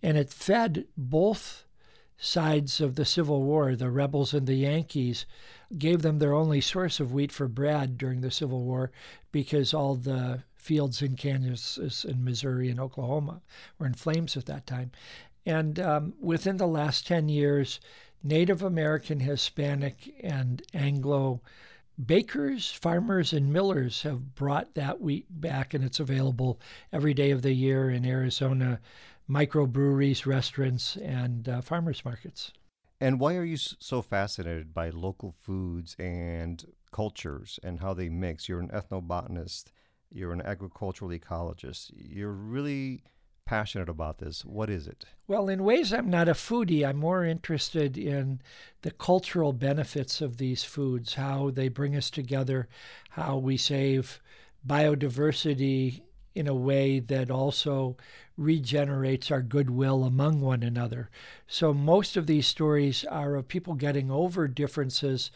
and 0.03 0.17
it 0.17 0.31
fed 0.31 0.87
both 0.97 1.65
sides 2.17 2.81
of 2.81 2.97
the 2.97 3.05
Civil 3.05 3.45
War, 3.45 3.77
the 3.77 3.91
rebels 3.91 4.35
and 4.35 4.47
the 4.47 4.57
Yankees, 4.57 5.25
gave 5.77 6.03
them 6.03 6.19
their 6.19 6.35
only 6.35 6.61
source 6.61 6.99
of 6.99 7.13
wheat 7.13 7.31
for 7.31 7.47
bread 7.47 7.97
during 7.97 8.21
the 8.21 8.31
Civil 8.31 8.65
War 8.65 8.91
because 9.31 9.73
all 9.73 9.95
the 9.95 10.43
fields 10.57 11.01
in 11.01 11.15
Kansas 11.15 12.05
and 12.05 12.25
Missouri 12.25 12.69
and 12.69 12.81
Oklahoma 12.81 13.41
were 13.79 13.87
in 13.87 13.95
flames 13.95 14.37
at 14.37 14.47
that 14.47 14.67
time. 14.67 14.91
And 15.49 15.81
um, 15.81 16.13
within 16.21 16.59
the 16.59 16.67
last 16.67 17.07
10 17.07 17.31
years, 17.31 17.81
Native 18.23 18.63
American, 18.63 19.21
Hispanic, 19.21 20.15
and 20.23 20.61
Anglo 20.75 21.41
bakers, 22.05 22.71
farmers, 22.71 23.33
and 23.33 23.51
millers 23.51 24.03
have 24.03 24.35
brought 24.35 24.75
that 24.75 25.01
wheat 25.01 25.25
back, 25.41 25.73
and 25.73 25.83
it's 25.83 26.01
available 26.01 26.61
every 26.93 27.15
day 27.15 27.31
of 27.31 27.41
the 27.41 27.55
year 27.55 27.89
in 27.89 28.05
Arizona 28.05 28.79
microbreweries, 29.29 30.27
restaurants, 30.27 30.97
and 30.99 31.49
uh, 31.49 31.63
farmers 31.63 32.05
markets. 32.05 32.53
And 33.01 33.19
why 33.19 33.37
are 33.37 33.45
you 33.45 33.57
so 33.57 34.03
fascinated 34.03 34.75
by 34.75 34.91
local 34.91 35.35
foods 35.41 35.97
and 35.99 36.63
cultures 36.93 37.59
and 37.63 37.81
how 37.81 37.95
they 37.95 38.11
mix? 38.11 38.51
You're 38.51 38.61
an 38.61 38.69
ethnobotanist, 38.69 39.73
you're 40.11 40.35
an 40.35 40.43
agricultural 40.43 41.11
ecologist. 41.11 41.91
You're 41.97 42.33
really 42.33 43.03
passionate 43.49 43.89
about 43.89 44.19
this. 44.19 44.45
What 44.45 44.69
is 44.69 44.87
it? 44.87 45.07
Well, 45.27 45.49
in 45.49 45.65
ways, 45.65 45.91
I'm 45.91 46.11
not 46.11 46.29
a 46.29 46.35
foodie. 46.35 46.87
I'm 46.87 46.99
more 46.99 47.25
interested 47.25 47.97
in 47.97 48.43
the 48.83 48.91
cultural 48.91 49.55
benefits 49.55 50.21
of 50.21 50.37
these 50.37 50.65
foods, 50.65 51.15
how 51.15 51.49
they 51.49 51.69
bring 51.69 51.97
us 51.97 52.11
together, 52.11 52.69
how 53.09 53.39
we 53.39 53.57
save 53.57 54.21
biodiversity 54.67 56.03
in 56.35 56.47
a 56.47 56.55
way 56.55 57.01
that 57.01 57.31
also 57.31 57.97
regenerates 58.37 59.31
our 59.31 59.41
goodwill 59.41 60.05
among 60.05 60.43
one 60.43 60.63
another. 60.63 61.09
So, 61.47 61.73
most 61.73 62.19
of 62.19 62.27
these 62.27 62.47
stories 62.47 63.03
are 63.07 63.35
of 63.35 63.49
people 63.49 63.75
getting 63.77 64.11
over 64.11 64.47
differences 64.47 65.31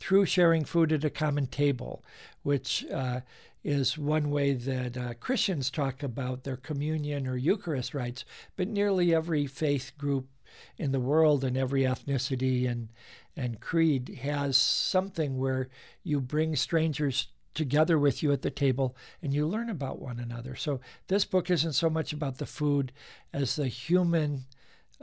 through 0.00 0.24
sharing 0.24 0.64
food 0.64 0.90
at 0.90 1.04
a 1.04 1.10
common 1.10 1.46
table, 1.46 2.02
which 2.42 2.86
uh, 2.86 3.20
is 3.64 3.98
one 3.98 4.30
way 4.30 4.52
that 4.54 4.96
uh, 4.96 5.14
Christians 5.14 5.70
talk 5.70 6.02
about 6.02 6.44
their 6.44 6.56
communion 6.56 7.26
or 7.26 7.36
Eucharist 7.36 7.94
rites, 7.94 8.24
but 8.56 8.68
nearly 8.68 9.14
every 9.14 9.46
faith 9.46 9.92
group 9.98 10.28
in 10.76 10.92
the 10.92 11.00
world 11.00 11.44
and 11.44 11.56
every 11.56 11.82
ethnicity 11.82 12.68
and 12.68 12.88
and 13.36 13.60
creed 13.60 14.20
has 14.22 14.56
something 14.56 15.38
where 15.38 15.68
you 16.02 16.20
bring 16.20 16.56
strangers 16.56 17.28
together 17.54 17.98
with 17.98 18.20
you 18.22 18.32
at 18.32 18.42
the 18.42 18.50
table 18.50 18.96
and 19.22 19.32
you 19.32 19.46
learn 19.46 19.70
about 19.70 20.00
one 20.00 20.18
another. 20.18 20.56
So 20.56 20.80
this 21.06 21.24
book 21.24 21.48
isn't 21.48 21.74
so 21.74 21.88
much 21.88 22.12
about 22.12 22.38
the 22.38 22.46
food 22.46 22.90
as 23.32 23.54
the 23.54 23.68
human 23.68 24.46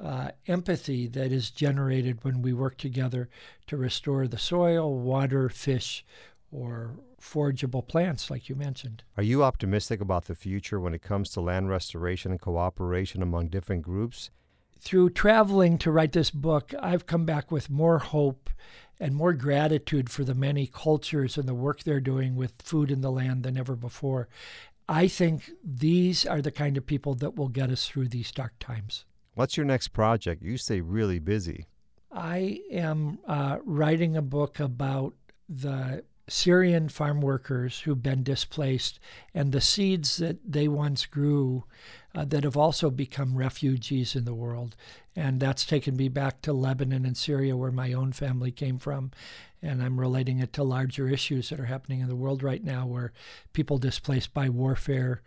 uh, 0.01 0.31
empathy 0.47 1.07
that 1.07 1.31
is 1.31 1.49
generated 1.49 2.23
when 2.23 2.41
we 2.41 2.51
work 2.51 2.77
together 2.77 3.29
to 3.67 3.77
restore 3.77 4.27
the 4.27 4.37
soil, 4.37 4.97
water, 4.99 5.47
fish, 5.47 6.03
or 6.51 6.95
forageable 7.19 7.87
plants, 7.87 8.29
like 8.29 8.49
you 8.49 8.55
mentioned. 8.55 9.03
Are 9.17 9.23
you 9.23 9.43
optimistic 9.43 10.01
about 10.01 10.25
the 10.25 10.35
future 10.35 10.79
when 10.79 10.93
it 10.93 11.01
comes 11.01 11.29
to 11.31 11.41
land 11.41 11.69
restoration 11.69 12.31
and 12.31 12.41
cooperation 12.41 13.21
among 13.21 13.47
different 13.47 13.81
groups? 13.81 14.29
Through 14.79 15.11
traveling 15.11 15.77
to 15.79 15.91
write 15.91 16.11
this 16.11 16.31
book, 16.31 16.73
I've 16.79 17.05
come 17.05 17.25
back 17.25 17.51
with 17.51 17.69
more 17.69 17.99
hope 17.99 18.49
and 18.99 19.15
more 19.15 19.33
gratitude 19.33 20.09
for 20.09 20.23
the 20.23 20.35
many 20.35 20.67
cultures 20.67 21.37
and 21.37 21.47
the 21.47 21.53
work 21.53 21.83
they're 21.83 21.99
doing 21.99 22.35
with 22.35 22.53
food 22.63 22.91
in 22.91 23.01
the 23.01 23.11
land 23.11 23.43
than 23.43 23.57
ever 23.57 23.75
before. 23.75 24.27
I 24.87 25.07
think 25.07 25.51
these 25.63 26.25
are 26.25 26.41
the 26.41 26.51
kind 26.51 26.77
of 26.77 26.85
people 26.85 27.15
that 27.15 27.35
will 27.35 27.47
get 27.47 27.71
us 27.71 27.87
through 27.87 28.09
these 28.09 28.31
dark 28.31 28.53
times. 28.59 29.05
What's 29.33 29.57
your 29.57 29.65
next 29.65 29.89
project? 29.89 30.43
You 30.43 30.57
stay 30.57 30.81
really 30.81 31.19
busy. 31.19 31.65
I 32.11 32.61
am 32.71 33.19
uh, 33.27 33.57
writing 33.65 34.15
a 34.15 34.21
book 34.21 34.59
about 34.59 35.13
the 35.49 36.03
Syrian 36.27 36.89
farm 36.89 37.21
workers 37.21 37.81
who've 37.81 38.01
been 38.01 38.23
displaced 38.23 38.99
and 39.33 39.51
the 39.51 39.61
seeds 39.61 40.17
that 40.17 40.37
they 40.43 40.67
once 40.67 41.05
grew 41.05 41.65
uh, 42.15 42.25
that 42.25 42.43
have 42.43 42.57
also 42.57 42.89
become 42.89 43.37
refugees 43.37 44.15
in 44.15 44.25
the 44.25 44.33
world. 44.33 44.75
And 45.15 45.39
that's 45.39 45.65
taken 45.65 45.95
me 45.95 46.09
back 46.09 46.41
to 46.41 46.53
Lebanon 46.53 47.05
and 47.05 47.15
Syria, 47.15 47.55
where 47.55 47.71
my 47.71 47.93
own 47.93 48.11
family 48.11 48.51
came 48.51 48.79
from. 48.79 49.11
And 49.61 49.83
I'm 49.83 49.99
relating 49.99 50.39
it 50.39 50.51
to 50.53 50.63
larger 50.63 51.07
issues 51.07 51.49
that 51.49 51.59
are 51.59 51.65
happening 51.65 51.99
in 51.99 52.07
the 52.07 52.15
world 52.15 52.41
right 52.41 52.63
now, 52.63 52.87
where 52.87 53.13
people 53.53 53.77
displaced 53.77 54.33
by 54.33 54.49
warfare 54.49 55.21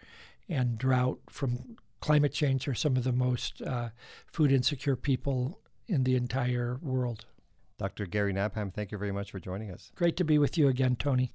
and 0.49 0.79
drought 0.79 1.21
from 1.29 1.77
climate 2.01 2.33
change 2.33 2.67
are 2.67 2.75
some 2.75 2.97
of 2.97 3.05
the 3.05 3.13
most 3.13 3.63
uh, 3.63 3.91
food 4.27 4.51
insecure 4.51 4.97
people 4.97 5.61
in 5.87 6.05
the 6.05 6.17
entire 6.17 6.79
world. 6.83 7.25
Dr. 7.79 8.07
Gary 8.07 8.35
Nabhan, 8.35 8.75
thank 8.75 8.91
you 8.91 8.99
very 8.99 9.13
much 9.13 9.31
for 9.31 9.39
joining 9.39 9.71
us. 9.71 9.93
Great 9.95 10.17
to 10.17 10.25
be 10.25 10.37
with 10.37 10.59
you 10.59 10.67
again, 10.67 10.97
Tony. 10.97 11.33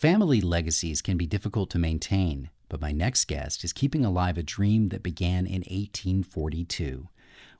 Family 0.00 0.40
legacies 0.40 1.00
can 1.00 1.16
be 1.16 1.26
difficult 1.26 1.70
to 1.70 1.78
maintain, 1.78 2.50
but 2.68 2.80
my 2.80 2.90
next 2.90 3.26
guest 3.26 3.62
is 3.62 3.72
keeping 3.72 4.04
alive 4.04 4.36
a 4.36 4.42
dream 4.42 4.88
that 4.88 5.02
began 5.02 5.46
in 5.46 5.60
1842 5.60 7.08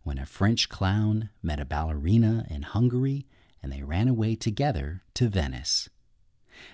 when 0.03 0.19
a 0.19 0.27
French 0.27 0.69
clown 0.69 1.29
met 1.41 1.61
a 1.61 1.65
ballerina 1.65 2.45
in 2.51 2.63
Hungary 2.63 3.27
and 3.63 3.73
they 3.73 3.83
ran 3.83 4.09
away 4.09 4.35
together 4.35 5.03
to 5.15 5.29
Venice. 5.29 5.89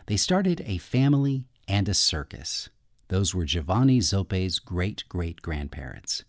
They 0.06 0.16
started 0.16 0.62
a 0.66 0.78
family 0.78 1.44
and 1.66 1.88
a 1.88 1.94
circus. 1.94 2.68
Those 3.08 3.34
were 3.34 3.44
Giovanni 3.44 4.00
Zoppe's 4.00 4.58
great 4.58 5.04
great 5.08 5.42
grandparents. 5.42 6.24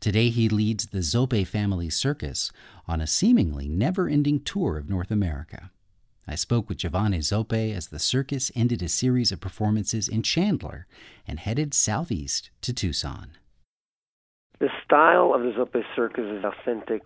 Today 0.00 0.30
he 0.30 0.48
leads 0.48 0.86
the 0.86 1.02
Zoppe 1.02 1.46
family 1.46 1.90
circus 1.90 2.50
on 2.88 3.00
a 3.00 3.06
seemingly 3.06 3.68
never 3.68 4.08
ending 4.08 4.40
tour 4.40 4.78
of 4.78 4.88
North 4.88 5.10
America. 5.10 5.70
I 6.26 6.36
spoke 6.36 6.68
with 6.68 6.78
Giovanni 6.78 7.18
Zoppe 7.18 7.74
as 7.74 7.88
the 7.88 7.98
circus 7.98 8.52
ended 8.54 8.82
a 8.82 8.88
series 8.88 9.32
of 9.32 9.40
performances 9.40 10.08
in 10.08 10.22
Chandler 10.22 10.86
and 11.26 11.40
headed 11.40 11.74
southeast 11.74 12.50
to 12.62 12.72
Tucson. 12.72 13.32
The 14.60 14.68
style 14.84 15.34
of 15.34 15.42
the 15.42 15.52
Zoppe 15.52 15.82
circus 15.96 16.24
is 16.24 16.44
authentic 16.44 17.02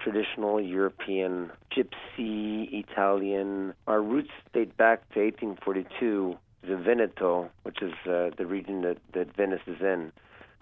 traditional 0.00 0.60
European, 0.60 1.50
gypsy, 1.74 2.72
Italian. 2.72 3.74
Our 3.86 4.02
roots 4.02 4.30
date 4.52 4.76
back 4.76 5.08
to 5.14 5.20
1842, 5.20 6.36
the 6.62 6.76
Veneto, 6.76 7.50
which 7.62 7.82
is 7.82 7.92
uh, 8.06 8.30
the 8.36 8.46
region 8.46 8.82
that, 8.82 8.98
that 9.12 9.34
Venice 9.36 9.60
is 9.66 9.80
in. 9.80 10.12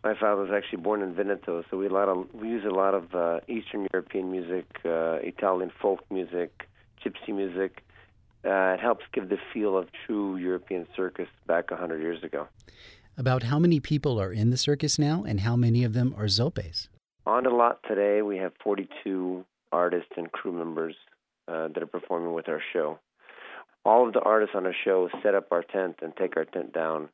My 0.05 0.15
father 0.15 0.43
was 0.43 0.51
actually 0.53 0.83
born 0.83 1.03
in 1.03 1.15
Veneto, 1.15 1.65
so 1.71 1.77
we 1.77 1.87
a 1.87 1.91
lot 1.91 2.09
of 2.09 2.33
we 2.33 2.49
use 2.49 2.65
a 2.65 2.71
lot 2.71 2.95
of 2.95 3.15
uh, 3.15 3.41
Eastern 3.49 3.89
European 3.93 4.31
music, 4.31 4.65
uh, 4.85 5.19
Italian 5.23 5.73
folk 5.83 6.05
music, 6.11 6.69
gypsy 7.05 7.35
music. 7.35 7.83
Uh, 8.45 8.75
it 8.75 8.81
helps 8.81 9.05
give 9.13 9.29
the 9.29 9.39
feel 9.53 9.77
of 9.77 9.89
true 10.07 10.37
European 10.37 10.87
circus 10.95 11.29
back 11.49 11.71
hundred 11.71 12.01
years 12.01 12.23
ago. 12.23 12.47
About 13.17 13.43
how 13.43 13.59
many 13.59 13.81
people 13.81 14.21
are 14.21 14.33
in 14.33 14.51
the 14.51 14.57
circus 14.57 15.01
now, 15.01 15.25
and 15.27 15.41
how 15.41 15.57
many 15.57 15.83
of 15.83 15.95
them 15.95 16.15
are 16.17 16.27
Zoppes? 16.27 16.87
On 17.29 17.45
the 17.45 17.51
lot 17.51 17.81
today, 17.87 18.23
we 18.23 18.39
have 18.39 18.53
42 18.65 19.45
artists 19.71 20.09
and 20.17 20.33
crew 20.33 20.51
members 20.51 20.95
uh, 21.47 21.69
that 21.69 21.83
are 21.83 21.87
performing 21.87 22.33
with 22.33 22.49
our 22.49 22.63
show. 22.73 22.99
All 23.85 24.07
of 24.07 24.15
the 24.15 24.21
artists 24.21 24.55
on 24.57 24.65
our 24.65 24.75
show 24.83 25.11
set 25.23 25.35
up 25.35 25.49
our 25.53 25.63
tent 25.63 25.97
and 26.01 26.17
take 26.17 26.39
our 26.39 26.47
tent 26.47 26.73
down, 26.73 27.11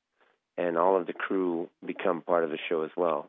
and 0.57 0.79
all 0.79 0.96
of 0.96 1.09
the 1.09 1.12
crew 1.12 1.68
become 1.85 2.20
part 2.20 2.44
of 2.44 2.50
the 2.50 2.59
show 2.68 2.83
as 2.83 2.92
well. 2.96 3.29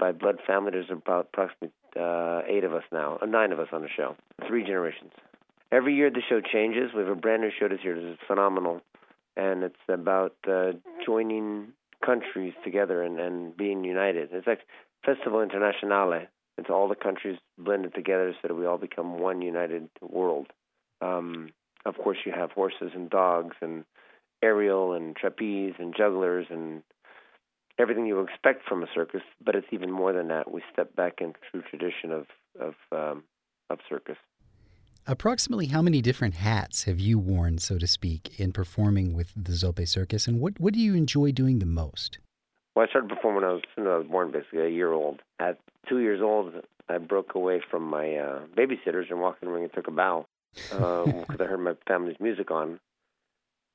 By 0.00 0.10
blood 0.10 0.40
family, 0.44 0.72
there's 0.72 0.90
about 0.90 1.28
approximately 1.32 1.70
uh, 1.96 2.40
eight 2.48 2.64
of 2.64 2.74
us 2.74 2.82
now, 2.90 3.20
uh, 3.22 3.26
nine 3.26 3.52
of 3.52 3.60
us 3.60 3.68
on 3.72 3.82
the 3.82 3.88
show, 3.96 4.16
three 4.48 4.64
generations. 4.64 5.12
Every 5.70 5.94
year 5.94 6.10
the 6.10 6.22
show 6.28 6.40
changes. 6.40 6.90
We 6.92 7.02
have 7.02 7.08
a 7.08 7.14
brand 7.14 7.42
new 7.42 7.52
show 7.56 7.68
this 7.68 7.84
year. 7.84 7.96
Is 7.96 8.18
phenomenal, 8.26 8.80
and 9.36 9.62
it's 9.62 9.76
about 9.88 10.34
uh, 10.50 10.72
joining 11.06 11.68
countries 12.04 12.54
together 12.64 13.02
and, 13.02 13.20
and 13.20 13.56
being 13.56 13.84
united. 13.84 14.30
It's 14.32 14.46
like 14.46 14.60
Festival 15.04 15.40
Internationale. 15.40 16.26
It's 16.58 16.70
all 16.70 16.88
the 16.88 16.94
countries 16.94 17.38
blended 17.58 17.94
together 17.94 18.34
so 18.40 18.48
that 18.48 18.54
we 18.54 18.66
all 18.66 18.78
become 18.78 19.18
one 19.18 19.42
united 19.42 19.88
world. 20.00 20.48
Um, 21.00 21.50
of 21.84 21.96
course, 21.96 22.18
you 22.24 22.32
have 22.32 22.50
horses 22.52 22.92
and 22.94 23.10
dogs 23.10 23.56
and 23.60 23.84
aerial 24.42 24.92
and 24.92 25.14
trapeze 25.14 25.74
and 25.78 25.94
jugglers 25.96 26.46
and 26.50 26.82
everything 27.78 28.06
you 28.06 28.20
expect 28.20 28.66
from 28.66 28.82
a 28.82 28.86
circus, 28.94 29.22
but 29.44 29.54
it's 29.54 29.66
even 29.70 29.90
more 29.90 30.12
than 30.12 30.28
that. 30.28 30.50
We 30.50 30.62
step 30.72 30.96
back 30.96 31.20
in 31.20 31.34
true 31.50 31.62
tradition 31.62 32.10
of 32.10 32.26
of 32.60 32.74
um, 32.92 33.24
of 33.70 33.78
circus. 33.88 34.16
Approximately 35.06 35.66
how 35.66 35.82
many 35.82 36.02
different 36.02 36.34
hats 36.34 36.84
have 36.84 36.98
you 36.98 37.16
worn, 37.18 37.58
so 37.58 37.78
to 37.78 37.86
speak, 37.86 38.40
in 38.40 38.50
performing 38.50 39.14
with 39.14 39.32
the 39.36 39.52
Zoppe 39.52 39.86
Circus, 39.86 40.26
and 40.26 40.40
what 40.40 40.58
what 40.58 40.74
do 40.74 40.80
you 40.80 40.94
enjoy 40.94 41.32
doing 41.32 41.58
the 41.58 41.66
most? 41.66 42.18
Well, 42.76 42.84
I 42.86 42.90
started 42.90 43.08
performing 43.08 43.40
when 43.40 43.50
I 43.50 43.54
was 43.54 43.62
when 43.74 43.86
I 43.86 43.96
was 43.96 44.06
born, 44.06 44.30
basically 44.30 44.60
a 44.60 44.68
year 44.68 44.92
old. 44.92 45.22
At 45.40 45.58
two 45.88 46.00
years 46.00 46.20
old, 46.22 46.52
I 46.90 46.98
broke 46.98 47.34
away 47.34 47.62
from 47.70 47.84
my 47.84 48.16
uh, 48.16 48.40
babysitters 48.56 49.10
and 49.10 49.18
walked 49.18 49.42
in 49.42 49.48
the 49.48 49.54
ring 49.54 49.64
and 49.64 49.72
took 49.72 49.88
a 49.88 49.90
bow 49.90 50.26
because 50.54 51.06
um, 51.08 51.24
I 51.40 51.44
heard 51.44 51.60
my 51.60 51.72
family's 51.88 52.20
music 52.20 52.50
on. 52.50 52.78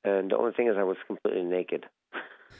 And 0.03 0.29
the 0.31 0.37
only 0.37 0.51
thing 0.53 0.67
is, 0.67 0.75
I 0.77 0.83
was 0.83 0.97
completely 1.07 1.43
naked. 1.43 1.87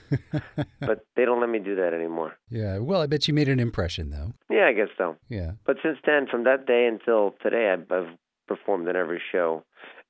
but 0.80 1.06
they 1.16 1.26
don't 1.26 1.40
let 1.40 1.50
me 1.50 1.60
do 1.60 1.76
that 1.76 1.94
anymore. 1.94 2.34
Yeah, 2.50 2.80
well, 2.80 3.02
I 3.02 3.08
bet 3.08 3.28
you 3.28 3.34
made 3.34 3.48
an 3.48 3.60
impression, 3.60 4.10
though. 4.10 4.34
Yeah, 4.50 4.66
I 4.66 4.74
guess 4.74 4.90
so. 4.98 5.16
Yeah. 5.30 5.54
But 5.66 5.78
since 5.84 5.98
then, 6.06 6.28
from 6.30 6.44
that 6.44 6.66
day 6.66 6.86
until 6.86 7.36
today, 7.42 7.72
I've, 7.72 7.92
I've 7.92 8.18
performed 8.48 8.88
in 8.88 8.96
every 8.96 9.22
show. 9.32 9.64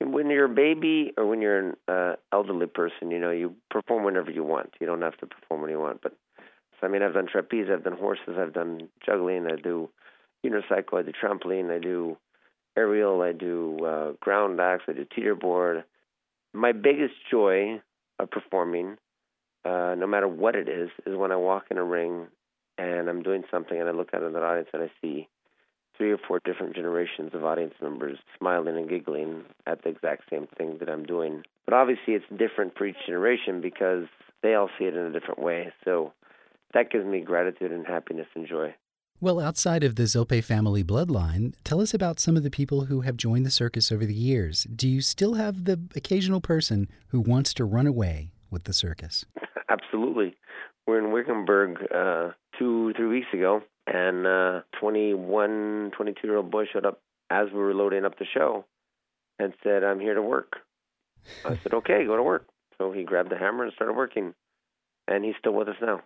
When 0.04 0.30
you're 0.30 0.46
a 0.46 0.50
baby 0.50 1.14
or 1.18 1.26
when 1.26 1.42
you're 1.42 1.60
an 1.60 1.76
uh, 1.88 2.16
elderly 2.34 2.68
person, 2.68 3.12
you 3.12 3.20
know, 3.20 3.32
you 3.32 3.56
perform 3.70 4.04
whenever 4.04 4.32
you 4.32 4.44
want. 4.44 4.74
You 4.80 4.88
don't 4.88 5.02
have 5.02 5.18
to 5.18 5.28
perform 5.28 5.62
when 5.62 5.70
you 5.70 5.80
want. 5.80 6.02
But 6.02 6.16
so, 6.38 6.88
I 6.88 6.90
mean, 6.90 7.04
I've 7.04 7.14
done 7.14 7.28
trapeze, 7.28 7.68
I've 7.72 7.84
done 7.84 7.98
horses, 7.98 8.36
I've 8.38 8.54
done 8.54 8.90
juggling, 9.06 9.48
I 9.48 9.56
do 9.56 9.90
unicycle, 10.46 11.00
I 11.00 11.04
do 11.04 11.12
trampoline, 11.12 11.76
I 11.76 11.80
do 11.80 12.18
aerial, 12.76 13.22
I 13.22 13.34
do 13.34 13.78
uh, 13.86 14.12
ground 14.20 14.60
axe, 14.60 14.84
I 14.88 14.94
do 14.94 15.06
teeterboard. 15.06 15.84
My 16.54 16.72
biggest 16.72 17.14
joy 17.30 17.82
of 18.20 18.32
performing, 18.32 18.98
uh, 19.66 19.96
no 19.98 20.08
matter 20.08 20.28
what 20.28 20.56
it 20.56 20.68
is, 20.68 20.90
is 21.06 21.16
when 21.16 21.32
I 21.32 21.36
walk 21.36 21.66
in 21.70 21.78
a 21.78 21.84
ring 21.84 22.28
and 22.78 23.10
I'm 23.10 23.22
doing 23.22 23.44
something 23.52 23.80
and 23.80 23.88
I 23.88 23.92
look 23.92 24.14
out 24.14 24.24
in 24.24 24.34
the 24.34 24.42
audience 24.42 24.70
and 24.74 24.84
I 24.84 24.92
see 25.02 25.28
three 26.02 26.12
or 26.12 26.18
four 26.18 26.42
different 26.44 26.76
generations 26.76 27.30
of 27.36 27.46
audience 27.46 27.76
members 27.80 28.18
smiling 28.36 28.76
and 28.76 28.90
giggling 28.90 29.44
at 29.68 29.84
the 29.84 29.90
exact 29.90 30.24
same 30.32 30.48
thing 30.58 30.78
that 30.80 30.90
I'm 30.90 31.04
doing. 31.04 31.44
But 31.66 31.76
obviously, 31.76 32.16
it's 32.16 32.26
different 32.36 32.76
for 32.76 32.88
each 32.88 32.96
generation 33.06 33.62
because 33.62 34.06
they 34.42 34.56
all 34.56 34.68
see 34.80 34.86
it 34.86 34.96
in 34.96 35.06
a 35.06 35.12
different 35.12 35.38
way. 35.38 35.72
So 35.86 36.12
that 36.74 36.90
gives 36.90 37.06
me 37.06 37.20
gratitude 37.20 37.72
and 37.72 37.86
happiness 37.86 38.26
and 38.34 38.48
joy. 38.48 38.74
Well, 39.20 39.40
outside 39.40 39.84
of 39.84 39.96
the 39.96 40.04
Zoppe 40.04 40.44
family 40.44 40.84
bloodline, 40.84 41.54
tell 41.64 41.80
us 41.80 41.94
about 41.94 42.20
some 42.20 42.36
of 42.36 42.42
the 42.42 42.50
people 42.50 42.86
who 42.86 43.02
have 43.02 43.16
joined 43.16 43.46
the 43.46 43.52
circus 43.52 43.92
over 43.92 44.04
the 44.04 44.16
years. 44.16 44.66
Do 44.76 44.90
you 44.90 45.02
still 45.02 45.36
have 45.36 45.66
the 45.66 45.80
occasional 45.96 46.42
person 46.42 46.90
who 47.10 47.20
wants 47.20 47.54
to 47.54 47.64
run 47.64 47.86
away 47.86 48.32
with 48.50 48.64
the 48.64 48.74
circus? 48.74 49.24
Absolutely. 49.70 50.36
We're 50.88 50.98
in 50.98 51.12
Wickenburg 51.12 51.78
uh, 51.94 52.30
two, 52.58 52.92
three 52.98 53.06
weeks 53.06 53.28
ago, 53.32 53.62
and 53.92 54.26
uh, 54.26 54.62
21, 54.80 55.92
22 55.96 56.28
year 56.28 56.38
old 56.38 56.50
boy 56.50 56.66
showed 56.72 56.86
up 56.86 57.02
as 57.30 57.48
we 57.52 57.60
were 57.60 57.74
loading 57.74 58.06
up 58.06 58.18
the 58.18 58.26
show 58.26 58.66
and 59.38 59.54
said, 59.64 59.84
I'm 59.84 60.00
here 60.00 60.14
to 60.14 60.22
work. 60.22 60.58
I 61.46 61.60
said, 61.62 61.74
okay, 61.74 62.06
go 62.06 62.16
to 62.16 62.24
work. 62.24 62.48
So 62.78 62.92
he 62.92 63.04
grabbed 63.04 63.30
the 63.30 63.38
hammer 63.38 63.64
and 63.64 63.74
started 63.74 63.96
working, 63.96 64.34
and 65.08 65.24
he's 65.24 65.36
still 65.40 65.54
with 65.54 65.68
us 65.68 65.76
now. 65.82 66.02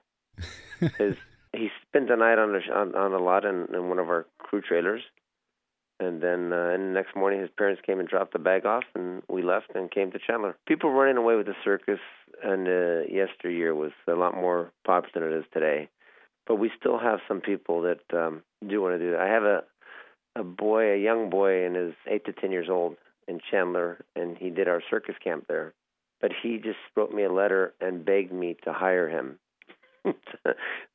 His, 0.98 1.15
he 1.54 1.69
spent 1.88 2.10
the 2.10 2.17
night 2.17 2.38
on 2.38 2.54
a, 2.56 2.74
on, 2.74 2.95
on 2.95 3.13
a 3.13 3.24
lot 3.24 3.45
in, 3.45 3.67
in 3.74 3.88
one 3.88 4.00
of 4.00 4.10
our 4.10 4.26
crew 4.39 4.62
trailers, 4.62 5.02
and 6.00 6.21
then 6.21 6.52
uh, 6.52 6.71
and 6.74 6.89
the 6.89 6.93
next 6.93 7.15
morning 7.15 7.39
his 7.39 7.50
parents 7.58 7.82
came 7.86 8.02
and 8.02 8.10
dropped 8.10 8.34
the 8.34 8.39
bag 8.39 8.65
off, 8.65 8.84
and 8.93 9.24
we 9.30 9.41
left 9.41 9.67
and 9.74 9.89
came 9.89 10.12
to 10.12 10.19
Chandler. 10.19 10.58
People 10.67 10.91
running 10.91 11.15
away 11.15 11.36
with 11.38 11.45
the 11.45 11.56
circus 11.63 12.00
and 12.43 12.67
uh, 12.67 13.08
yesteryear 13.10 13.74
was 13.74 13.91
a 14.10 14.13
lot 14.13 14.36
more 14.36 14.74
popular 14.86 15.30
than 15.30 15.38
it 15.38 15.39
is 15.39 15.45
today. 15.54 15.88
But 16.47 16.55
we 16.55 16.71
still 16.79 16.99
have 16.99 17.19
some 17.27 17.41
people 17.41 17.81
that 17.81 18.01
um, 18.13 18.43
do 18.67 18.81
want 18.81 18.95
to 18.95 18.99
do 18.99 19.12
that. 19.12 19.21
I 19.21 19.27
have 19.27 19.43
a 19.43 19.63
a 20.36 20.43
boy, 20.43 20.91
a 20.91 20.97
young 20.97 21.29
boy, 21.29 21.65
and 21.65 21.77
is 21.77 21.93
eight 22.08 22.25
to 22.25 22.34
ten 22.34 22.51
years 22.51 22.67
old 22.69 22.97
in 23.27 23.39
Chandler, 23.49 24.03
and 24.15 24.38
he 24.38 24.49
did 24.49 24.67
our 24.67 24.81
circus 24.89 25.15
camp 25.23 25.45
there. 25.47 25.73
But 26.21 26.31
he 26.43 26.58
just 26.58 26.77
wrote 26.95 27.12
me 27.12 27.23
a 27.23 27.31
letter 27.31 27.73
and 27.81 28.05
begged 28.05 28.34
me 28.34 28.58
to 28.63 28.73
hire 28.73 29.10
him. 29.10 29.39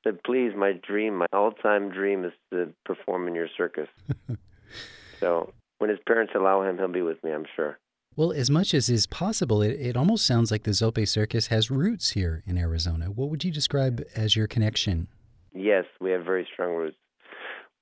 Said, 0.04 0.22
please, 0.24 0.52
my 0.56 0.72
dream, 0.72 1.16
my 1.16 1.26
all-time 1.32 1.90
dream 1.90 2.24
is 2.24 2.32
to 2.52 2.72
perform 2.84 3.28
in 3.28 3.34
your 3.34 3.48
circus. 3.56 3.88
so 5.20 5.52
when 5.78 5.90
his 5.90 5.98
parents 6.06 6.32
allow 6.36 6.62
him, 6.62 6.78
he'll 6.78 6.88
be 6.88 7.02
with 7.02 7.22
me, 7.24 7.32
I'm 7.32 7.46
sure. 7.56 7.78
Well, 8.16 8.32
as 8.32 8.50
much 8.50 8.74
as 8.74 8.88
is 8.88 9.06
possible, 9.06 9.62
it, 9.62 9.72
it 9.80 9.96
almost 9.96 10.26
sounds 10.26 10.50
like 10.50 10.64
the 10.64 10.72
Zoppe 10.72 11.06
Circus 11.06 11.48
has 11.48 11.70
roots 11.70 12.10
here 12.10 12.42
in 12.46 12.58
Arizona. 12.58 13.06
What 13.06 13.30
would 13.30 13.44
you 13.44 13.50
describe 13.50 14.02
as 14.14 14.36
your 14.36 14.46
connection? 14.46 15.08
Yes, 15.54 15.84
we 16.00 16.10
have 16.12 16.24
very 16.24 16.46
strong 16.52 16.74
roots. 16.74 16.96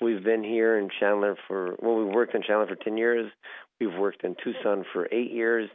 We've 0.01 0.23
been 0.23 0.45
here 0.45 0.79
in 0.79 0.89
Chandler 1.01 1.37
for, 1.49 1.77
well, 1.81 1.97
we've 1.97 2.15
worked 2.15 2.35
in 2.35 2.43
Chandler 2.43 2.67
for 2.67 2.77
10 2.77 2.97
years. 2.97 3.31
We've 3.81 3.95
worked 3.95 4.25
in 4.25 4.37
Tucson 4.43 4.85
for 4.93 5.09
eight 5.13 5.33
years. 5.33 5.69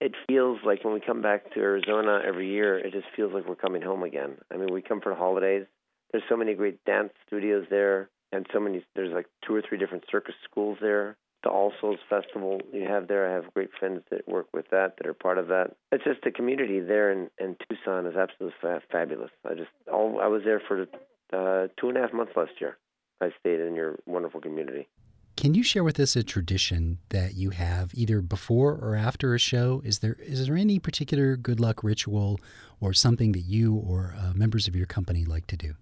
It 0.00 0.14
feels 0.26 0.60
like 0.64 0.82
when 0.82 0.94
we 0.94 1.00
come 1.00 1.20
back 1.20 1.52
to 1.52 1.60
Arizona 1.60 2.22
every 2.26 2.50
year, 2.50 2.78
it 2.78 2.92
just 2.92 3.06
feels 3.14 3.34
like 3.34 3.46
we're 3.46 3.54
coming 3.54 3.82
home 3.82 4.02
again. 4.02 4.38
I 4.50 4.56
mean, 4.56 4.72
we 4.72 4.80
come 4.80 5.00
for 5.00 5.10
the 5.10 5.18
holidays. 5.18 5.66
There's 6.10 6.24
so 6.28 6.36
many 6.36 6.54
great 6.54 6.82
dance 6.86 7.12
studios 7.26 7.66
there, 7.68 8.08
and 8.32 8.46
so 8.52 8.60
many, 8.60 8.82
there's 8.96 9.12
like 9.12 9.26
two 9.46 9.54
or 9.54 9.62
three 9.66 9.78
different 9.78 10.04
circus 10.10 10.34
schools 10.50 10.78
there 10.80 11.16
the 11.42 11.48
All 11.48 11.72
Souls 11.80 11.98
Festival 12.08 12.60
you 12.72 12.86
have 12.86 13.08
there. 13.08 13.30
I 13.30 13.34
have 13.34 13.52
great 13.54 13.70
friends 13.78 14.02
that 14.10 14.28
work 14.28 14.46
with 14.52 14.66
that, 14.70 14.96
that 14.98 15.06
are 15.06 15.14
part 15.14 15.38
of 15.38 15.48
that. 15.48 15.74
It's 15.92 16.04
just 16.04 16.22
the 16.22 16.30
community 16.30 16.80
there 16.80 17.10
in, 17.12 17.30
in 17.38 17.56
Tucson 17.68 18.06
is 18.06 18.16
absolutely 18.16 18.56
fa- 18.60 18.82
fabulous. 18.90 19.30
I 19.48 19.54
just 19.54 19.70
all 19.90 20.20
I 20.20 20.26
was 20.26 20.42
there 20.44 20.60
for 20.66 20.86
uh, 21.32 21.68
two 21.78 21.88
and 21.88 21.96
a 21.96 22.00
half 22.00 22.12
months 22.12 22.32
last 22.36 22.52
year. 22.60 22.76
I 23.20 23.30
stayed 23.40 23.60
in 23.60 23.74
your 23.74 23.98
wonderful 24.06 24.40
community. 24.40 24.88
Can 25.36 25.54
you 25.54 25.62
share 25.62 25.84
with 25.84 25.98
us 25.98 26.16
a 26.16 26.22
tradition 26.22 26.98
that 27.10 27.34
you 27.34 27.50
have 27.50 27.92
either 27.94 28.20
before 28.20 28.74
or 28.74 28.94
after 28.94 29.34
a 29.34 29.38
show? 29.38 29.80
Is 29.84 30.00
there 30.00 30.16
is 30.20 30.46
there 30.46 30.56
any 30.56 30.78
particular 30.78 31.36
good 31.36 31.60
luck 31.60 31.82
ritual 31.82 32.38
or 32.80 32.92
something 32.92 33.32
that 33.32 33.40
you 33.40 33.74
or 33.74 34.14
uh, 34.18 34.32
members 34.34 34.68
of 34.68 34.76
your 34.76 34.86
company 34.86 35.24
like 35.24 35.46
to 35.46 35.56
do? 35.56 35.74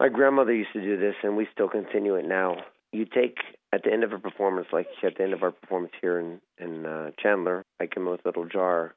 My 0.00 0.08
grandmother 0.08 0.54
used 0.54 0.72
to 0.72 0.80
do 0.80 0.98
this, 0.98 1.14
and 1.22 1.36
we 1.36 1.46
still 1.52 1.68
continue 1.68 2.14
it 2.14 2.26
now. 2.26 2.56
You 2.92 3.04
take 3.04 3.36
at 3.72 3.84
the 3.84 3.92
end 3.92 4.04
of 4.04 4.12
a 4.12 4.18
performance, 4.18 4.68
like 4.72 4.86
at 5.02 5.16
the 5.16 5.22
end 5.22 5.34
of 5.34 5.42
our 5.42 5.50
performance 5.50 5.92
here 6.00 6.18
in 6.18 6.40
in 6.58 6.86
uh, 6.86 7.10
Chandler, 7.22 7.62
I 7.80 7.86
come 7.86 8.06
with 8.06 8.24
a 8.24 8.28
little 8.28 8.46
jar, 8.46 8.94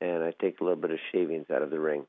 and 0.00 0.22
I 0.22 0.32
take 0.40 0.60
a 0.60 0.64
little 0.64 0.80
bit 0.80 0.92
of 0.92 0.98
shavings 1.10 1.46
out 1.52 1.62
of 1.62 1.70
the 1.70 1.80
ring. 1.80 2.06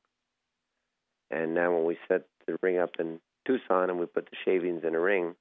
And 1.31 1.55
now 1.55 1.73
when 1.73 1.85
we 1.85 1.97
set 2.07 2.27
the 2.47 2.57
ring 2.61 2.79
up 2.79 2.91
in 2.99 3.19
Tucson 3.45 3.89
and 3.89 3.99
we 3.99 4.05
put 4.05 4.29
the 4.29 4.37
shavings 4.45 4.83
in 4.85 4.95
a 4.95 4.99
ring, 4.99 5.35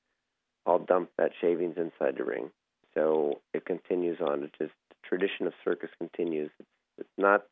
I'll 0.67 0.79
dump 0.79 1.11
that 1.19 1.33
shavings 1.41 1.77
inside 1.77 2.17
the 2.17 2.25
ring. 2.25 2.51
So 2.95 3.41
it 3.55 3.65
continues 3.65 4.19
on. 4.21 4.45
It 4.45 4.53
just 4.59 4.73
the 4.91 5.09
tradition 5.09 5.47
of 5.47 5.53
circus 5.65 5.91
continues. 5.99 6.51
It's, 6.59 6.69
it's 6.99 7.19
not. 7.19 7.45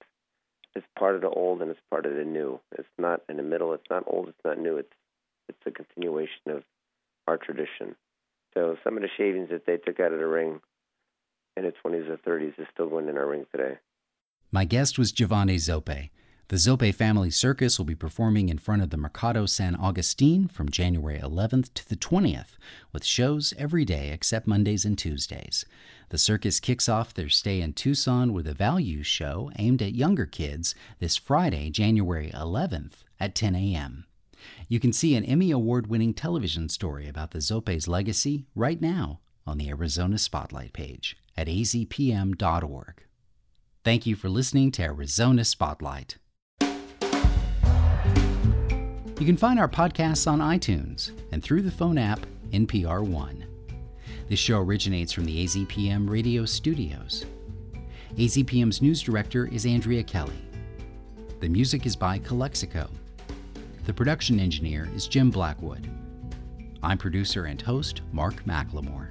It's 0.76 0.86
part 0.96 1.16
of 1.16 1.22
the 1.22 1.28
old 1.28 1.62
and 1.62 1.70
it's 1.70 1.80
part 1.90 2.06
of 2.06 2.14
the 2.14 2.24
new. 2.24 2.60
It's 2.78 2.88
not 2.98 3.22
in 3.28 3.38
the 3.38 3.42
middle. 3.42 3.72
It's 3.72 3.90
not 3.90 4.04
old. 4.06 4.28
It's 4.28 4.44
not 4.44 4.58
new. 4.58 4.76
It's 4.76 4.92
it's 5.48 5.58
a 5.66 5.70
continuation 5.70 6.50
of 6.50 6.62
our 7.26 7.36
tradition. 7.36 7.96
So 8.54 8.76
some 8.84 8.96
of 8.96 9.02
the 9.02 9.08
shavings 9.16 9.48
that 9.50 9.66
they 9.66 9.78
took 9.78 9.98
out 10.00 10.12
of 10.12 10.18
the 10.18 10.26
ring 10.26 10.60
in 11.56 11.64
the 11.64 11.72
20s 11.84 12.08
or 12.08 12.16
30s 12.16 12.58
is 12.58 12.66
still 12.72 12.88
going 12.88 13.08
in 13.08 13.16
our 13.16 13.26
ring 13.26 13.46
today. 13.50 13.78
My 14.52 14.64
guest 14.64 14.98
was 14.98 15.12
Giovanni 15.12 15.56
Zoppe. 15.56 16.10
The 16.50 16.56
Zoppe 16.56 16.92
Family 16.92 17.30
Circus 17.30 17.78
will 17.78 17.84
be 17.84 17.94
performing 17.94 18.48
in 18.48 18.58
front 18.58 18.82
of 18.82 18.90
the 18.90 18.96
Mercado 18.96 19.46
San 19.46 19.76
Agustin 19.80 20.48
from 20.48 20.68
January 20.68 21.20
11th 21.20 21.72
to 21.74 21.88
the 21.88 21.94
20th, 21.94 22.56
with 22.92 23.04
shows 23.04 23.54
every 23.56 23.84
day 23.84 24.10
except 24.10 24.48
Mondays 24.48 24.84
and 24.84 24.98
Tuesdays. 24.98 25.64
The 26.08 26.18
circus 26.18 26.58
kicks 26.58 26.88
off 26.88 27.14
their 27.14 27.28
stay 27.28 27.60
in 27.60 27.74
Tucson 27.74 28.32
with 28.32 28.48
a 28.48 28.52
value 28.52 29.04
show 29.04 29.52
aimed 29.60 29.80
at 29.80 29.94
younger 29.94 30.26
kids 30.26 30.74
this 30.98 31.16
Friday, 31.16 31.70
January 31.70 32.32
11th 32.34 33.04
at 33.20 33.36
10 33.36 33.54
a.m. 33.54 34.06
You 34.66 34.80
can 34.80 34.92
see 34.92 35.14
an 35.14 35.24
Emmy 35.24 35.52
Award 35.52 35.86
winning 35.86 36.14
television 36.14 36.68
story 36.68 37.06
about 37.06 37.30
the 37.30 37.38
Zoppe's 37.38 37.86
legacy 37.86 38.46
right 38.56 38.80
now 38.80 39.20
on 39.46 39.56
the 39.56 39.68
Arizona 39.68 40.18
Spotlight 40.18 40.72
page 40.72 41.16
at 41.36 41.46
azpm.org. 41.46 43.04
Thank 43.84 44.04
you 44.04 44.16
for 44.16 44.28
listening 44.28 44.72
to 44.72 44.82
Arizona 44.82 45.44
Spotlight. 45.44 46.16
You 49.20 49.26
can 49.26 49.37
find 49.37 49.61
our 49.61 49.68
podcasts 49.68 50.26
on 50.26 50.38
iTunes 50.38 51.11
and 51.30 51.44
through 51.44 51.61
the 51.61 51.70
phone 51.70 51.98
app 51.98 52.20
NPR 52.52 53.06
One. 53.06 53.44
This 54.30 54.38
show 54.38 54.61
originates 54.61 55.12
from 55.12 55.26
the 55.26 55.44
AZPM 55.44 56.09
radio 56.09 56.46
studios. 56.46 57.26
AZPM's 58.16 58.80
news 58.80 59.02
director 59.02 59.46
is 59.48 59.66
Andrea 59.66 60.02
Kelly. 60.02 60.42
The 61.40 61.50
music 61.50 61.85
is 61.85 61.96
by 61.96 62.16
Calexico. 62.16 62.88
The 63.85 63.92
production 63.92 64.40
engineer 64.40 64.88
is 64.94 65.06
Jim 65.06 65.30
Blackwood. 65.30 65.87
I'm 66.83 66.96
producer 66.96 67.44
and 67.44 67.61
host 67.61 68.00
Mark 68.12 68.42
McLemore. 68.46 69.11